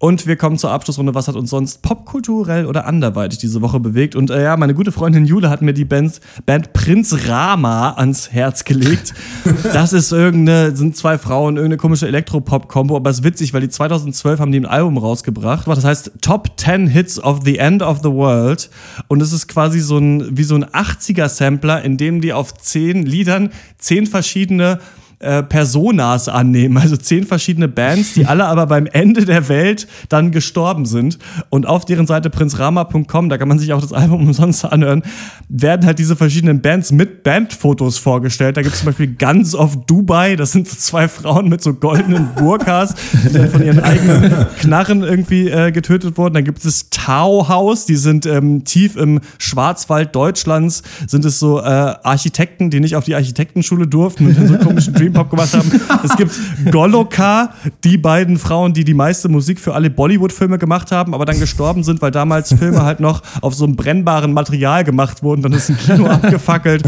[0.00, 1.14] Und wir kommen zur Abschlussrunde.
[1.14, 4.14] Was hat uns sonst popkulturell oder anderweitig diese Woche bewegt?
[4.14, 8.30] Und äh, ja, meine gute Freundin Jule hat mir die Band, Band Prinz Rama ans
[8.30, 9.14] Herz gelegt.
[9.72, 13.68] Das ist irgendeine, sind zwei Frauen, irgendeine komische Elektropop-Kombo, aber es ist witzig, weil die
[13.68, 15.66] 2012 haben die ein Album rausgebracht.
[15.66, 18.70] Das heißt Top 10 Hits of the End of the World.
[19.08, 23.04] Und es ist quasi so ein, wie so ein 80er-Sampler, in dem die auf zehn
[23.04, 24.78] Liedern zehn verschiedene
[25.20, 30.30] äh, Personas annehmen, also zehn verschiedene Bands, die alle aber beim Ende der Welt dann
[30.30, 31.18] gestorben sind.
[31.50, 35.02] Und auf deren Seite prinzrama.com, da kann man sich auch das Album umsonst anhören,
[35.48, 38.56] werden halt diese verschiedenen Bands mit Bandfotos vorgestellt.
[38.56, 41.74] Da gibt es zum Beispiel Guns of Dubai, das sind so zwei Frauen mit so
[41.74, 42.94] goldenen Burkas,
[43.24, 46.34] die dann von ihren eigenen Knarren irgendwie äh, getötet wurden.
[46.34, 51.58] Dann gibt es Tau House, die sind ähm, tief im Schwarzwald Deutschlands, sind es so
[51.58, 55.54] äh, Architekten, die nicht auf die Architektenschule durften und dann so komischen Dream Pop gemacht
[55.54, 55.70] haben.
[56.04, 56.32] Es gibt
[56.70, 57.50] Goloka,
[57.84, 61.84] die beiden Frauen, die die meiste Musik für alle Bollywood-Filme gemacht haben, aber dann gestorben
[61.84, 65.42] sind, weil damals Filme halt noch auf so einem brennbaren Material gemacht wurden.
[65.42, 66.82] Dann ist ein Kino abgefackelt.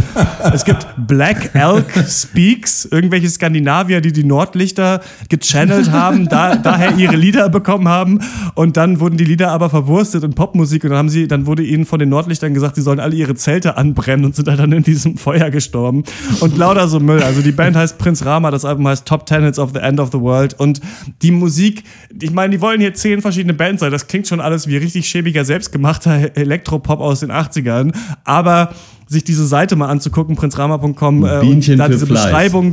[0.52, 7.16] Es gibt Black Elk Speaks, irgendwelche Skandinavier, die die Nordlichter gechannelt haben, da, daher ihre
[7.16, 8.20] Lieder bekommen haben.
[8.54, 11.62] Und dann wurden die Lieder aber verwurstet in Popmusik und dann haben sie, dann wurde
[11.62, 14.72] ihnen von den Nordlichtern gesagt, sie sollen alle ihre Zelte anbrennen und sind halt dann
[14.72, 16.04] in diesem Feuer gestorben.
[16.40, 17.22] Und lauter so Müll.
[17.22, 20.00] Also die Band heißt Prinz Rama, das Album heißt Top Ten Hits of the End
[20.00, 20.54] of the World.
[20.58, 20.80] Und
[21.22, 21.84] die Musik,
[22.20, 23.92] ich meine, die wollen hier zehn verschiedene Bands sein.
[23.92, 27.92] Das klingt schon alles wie richtig schäbiger, selbstgemachter Elektropop aus den 80ern.
[28.24, 28.74] Aber
[29.10, 32.72] sich diese Seite mal anzugucken, prinzrama.com, äh, und da diese Beschreibung,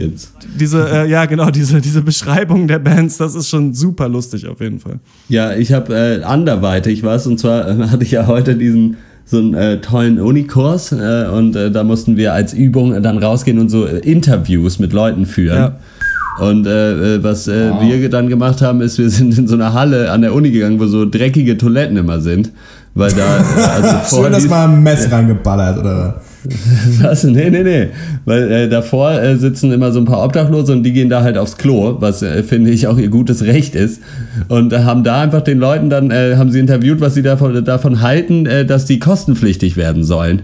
[0.56, 4.62] diese, äh, ja genau, diese, diese Beschreibung der Bands, das ist schon super lustig auf
[4.62, 5.00] jeden Fall.
[5.30, 8.98] Ja, ich habe äh, anderweitig was und zwar äh, hatte ich ja heute diesen
[9.30, 13.18] so einen äh, tollen Unikurs äh, und äh, da mussten wir als Übung äh, dann
[13.18, 15.58] rausgehen und so äh, Interviews mit Leuten führen.
[15.58, 15.76] Ja.
[16.40, 19.74] Und äh, äh, was äh, wir dann gemacht haben, ist, wir sind in so eine
[19.74, 22.52] Halle an der Uni gegangen, wo so dreckige Toiletten immer sind.
[22.96, 23.44] Weil da,
[23.76, 26.22] also Schön, dass mal ein Mess reingeballert, oder?
[27.02, 27.24] was?
[27.24, 27.88] Nee, nee, nee.
[28.26, 31.38] Weil äh, davor äh, sitzen immer so ein paar Obdachlose und die gehen da halt
[31.38, 34.02] aufs Klo, was äh, finde ich auch ihr gutes Recht ist.
[34.48, 37.64] Und äh, haben da einfach den Leuten dann, äh, haben sie interviewt, was sie davon,
[37.64, 40.44] davon halten, äh, dass die kostenpflichtig werden sollen.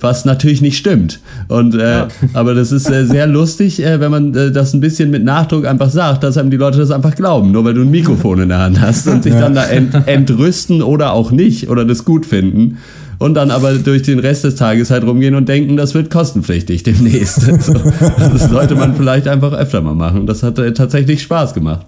[0.00, 1.18] Was natürlich nicht stimmt.
[1.48, 5.88] Und äh, aber das ist sehr lustig, wenn man das ein bisschen mit Nachdruck einfach
[5.88, 8.58] sagt, dass einem die Leute das einfach glauben, nur weil du ein Mikrofon in der
[8.58, 12.76] Hand hast und sich dann da ent entrüsten oder auch nicht oder das gut finden.
[13.18, 16.82] Und dann aber durch den Rest des Tages halt rumgehen und denken, das wird kostenpflichtig
[16.82, 17.46] demnächst.
[17.60, 20.26] So, das sollte man vielleicht einfach öfter mal machen.
[20.26, 21.86] Das hat äh, tatsächlich Spaß gemacht.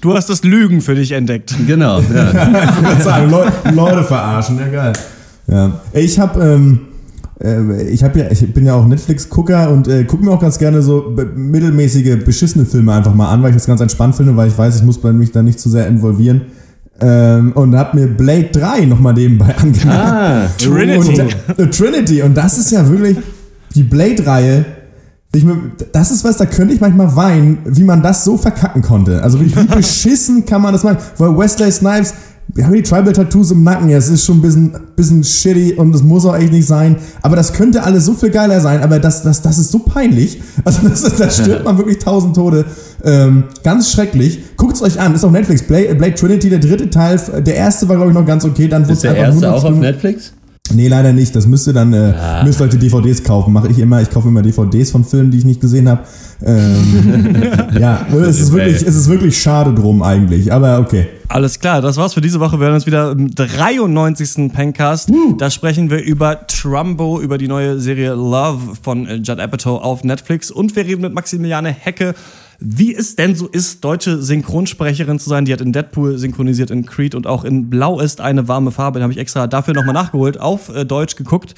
[0.00, 1.54] Du hast das Lügen für dich entdeckt.
[1.66, 2.00] Genau.
[2.00, 2.72] Ja.
[2.98, 4.92] Ich sagen, Leute, Leute verarschen, ja geil.
[5.46, 5.80] Ja.
[5.92, 6.80] Ich habe ähm,
[7.42, 10.58] äh, ich, hab ja, ich bin ja auch Netflix-Gucker und äh, gucke mir auch ganz
[10.58, 14.48] gerne so mittelmäßige, beschissene Filme einfach mal an, weil ich das ganz entspannt finde, weil
[14.48, 16.42] ich weiß, ich muss bei mich da nicht zu sehr involvieren.
[17.00, 19.86] Ähm, und hab mir Blade 3 nochmal nebenbei angemacht.
[19.88, 21.20] Ah, Trinity.
[21.20, 22.22] Und, äh, Trinity.
[22.22, 23.16] Und das ist ja wirklich
[23.74, 24.64] die Blade-Reihe.
[25.92, 29.22] Das ist was, da könnte ich manchmal weinen, wie man das so verkacken konnte.
[29.22, 30.98] Also wie, wie beschissen kann man das machen?
[31.18, 32.14] Weil Wesley Snipes,
[32.58, 35.94] wir haben die Tribal-Tattoos im Nacken, ja, es ist schon ein bisschen, bisschen shitty und
[35.94, 36.96] es muss auch echt nicht sein.
[37.22, 40.40] Aber das könnte alles so viel geiler sein, aber das, das, das ist so peinlich.
[40.64, 42.64] Also das, ist- da stirbt man wirklich tausend Tode.
[43.04, 44.40] Ähm, ganz schrecklich.
[44.56, 45.62] Guckt's euch an, ist auf Netflix.
[45.62, 48.82] Blade, Blade Trinity, der dritte Teil, der erste war glaube ich noch ganz okay, dann
[48.88, 49.78] Ist der erste auch auf.
[49.78, 50.32] Netflix?
[50.74, 51.34] Nee, leider nicht.
[51.34, 53.52] Das müsst ihr dann, äh, müsst Leute DVDs kaufen.
[53.52, 54.00] Mache ich immer.
[54.02, 56.02] Ich kaufe immer DVDs von Filmen, die ich nicht gesehen habe.
[56.44, 57.42] Ähm,
[57.78, 60.52] ja, es ist, wirklich, es ist wirklich schade drum eigentlich.
[60.52, 61.08] Aber okay.
[61.28, 62.58] Alles klar, das war's für diese Woche.
[62.58, 64.50] Wir hören uns wieder im 93.
[64.52, 65.10] Pencast.
[65.36, 70.04] Da sprechen wir über Trumbo, über die neue Serie Love von äh, Judd Apatow auf
[70.04, 70.50] Netflix.
[70.50, 72.14] Und wir reden mit Maximiliane Hecke,
[72.60, 75.44] wie es denn so ist, deutsche Synchronsprecherin zu sein.
[75.44, 78.98] Die hat in Deadpool synchronisiert, in Creed und auch in Blau ist eine warme Farbe.
[78.98, 81.54] Den habe ich extra dafür nochmal nachgeholt, auf äh, Deutsch geguckt.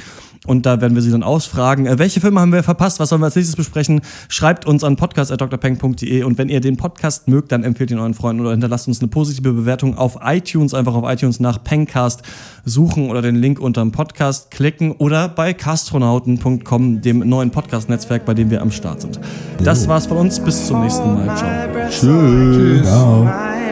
[0.46, 1.86] Und da werden wir sie dann ausfragen.
[1.86, 2.98] Äh, welche Filme haben wir verpasst?
[2.98, 4.00] Was sollen wir als nächstes besprechen?
[4.28, 8.40] Schreibt uns an podcast.drpeng.de und wenn ihr den Podcast mögt, dann empfehlt ihn euren Freunden
[8.40, 10.72] oder hinterlasst uns eine positive Bewertung auf iTunes.
[10.72, 12.22] Einfach auf iTunes nach Pengcast
[12.64, 18.50] suchen oder den Link unterm Podcast klicken oder bei castronauten.com, dem neuen Podcast-Netzwerk, bei dem
[18.50, 19.20] wir am Start sind.
[19.62, 20.40] Das war's von uns.
[20.40, 21.36] Bis zum nächsten Mal.
[21.36, 21.90] Ciao.
[21.90, 22.86] Tschüss.
[22.86, 23.28] Ciao.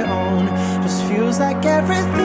[0.08, 0.46] own.
[0.82, 2.17] Just feels like everything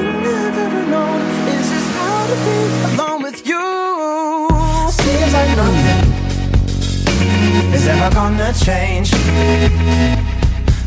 [7.73, 9.11] is ever gonna change.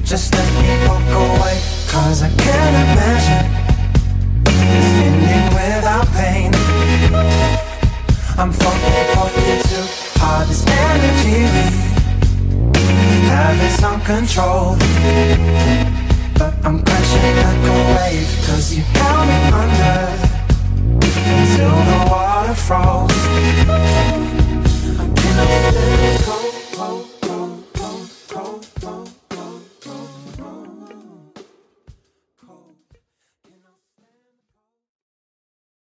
[0.05, 3.67] Just let me walk away, cause I can't imagine
[5.07, 6.51] ending without pain.
[8.39, 9.87] I'm falling for you too.
[10.21, 11.39] Hard this energy
[12.73, 14.79] we have is uncontrolled.
[16.39, 20.01] But I'm crashing like a wave, cause you held me under
[21.57, 23.23] till the water froze.
[24.99, 25.96] I cannot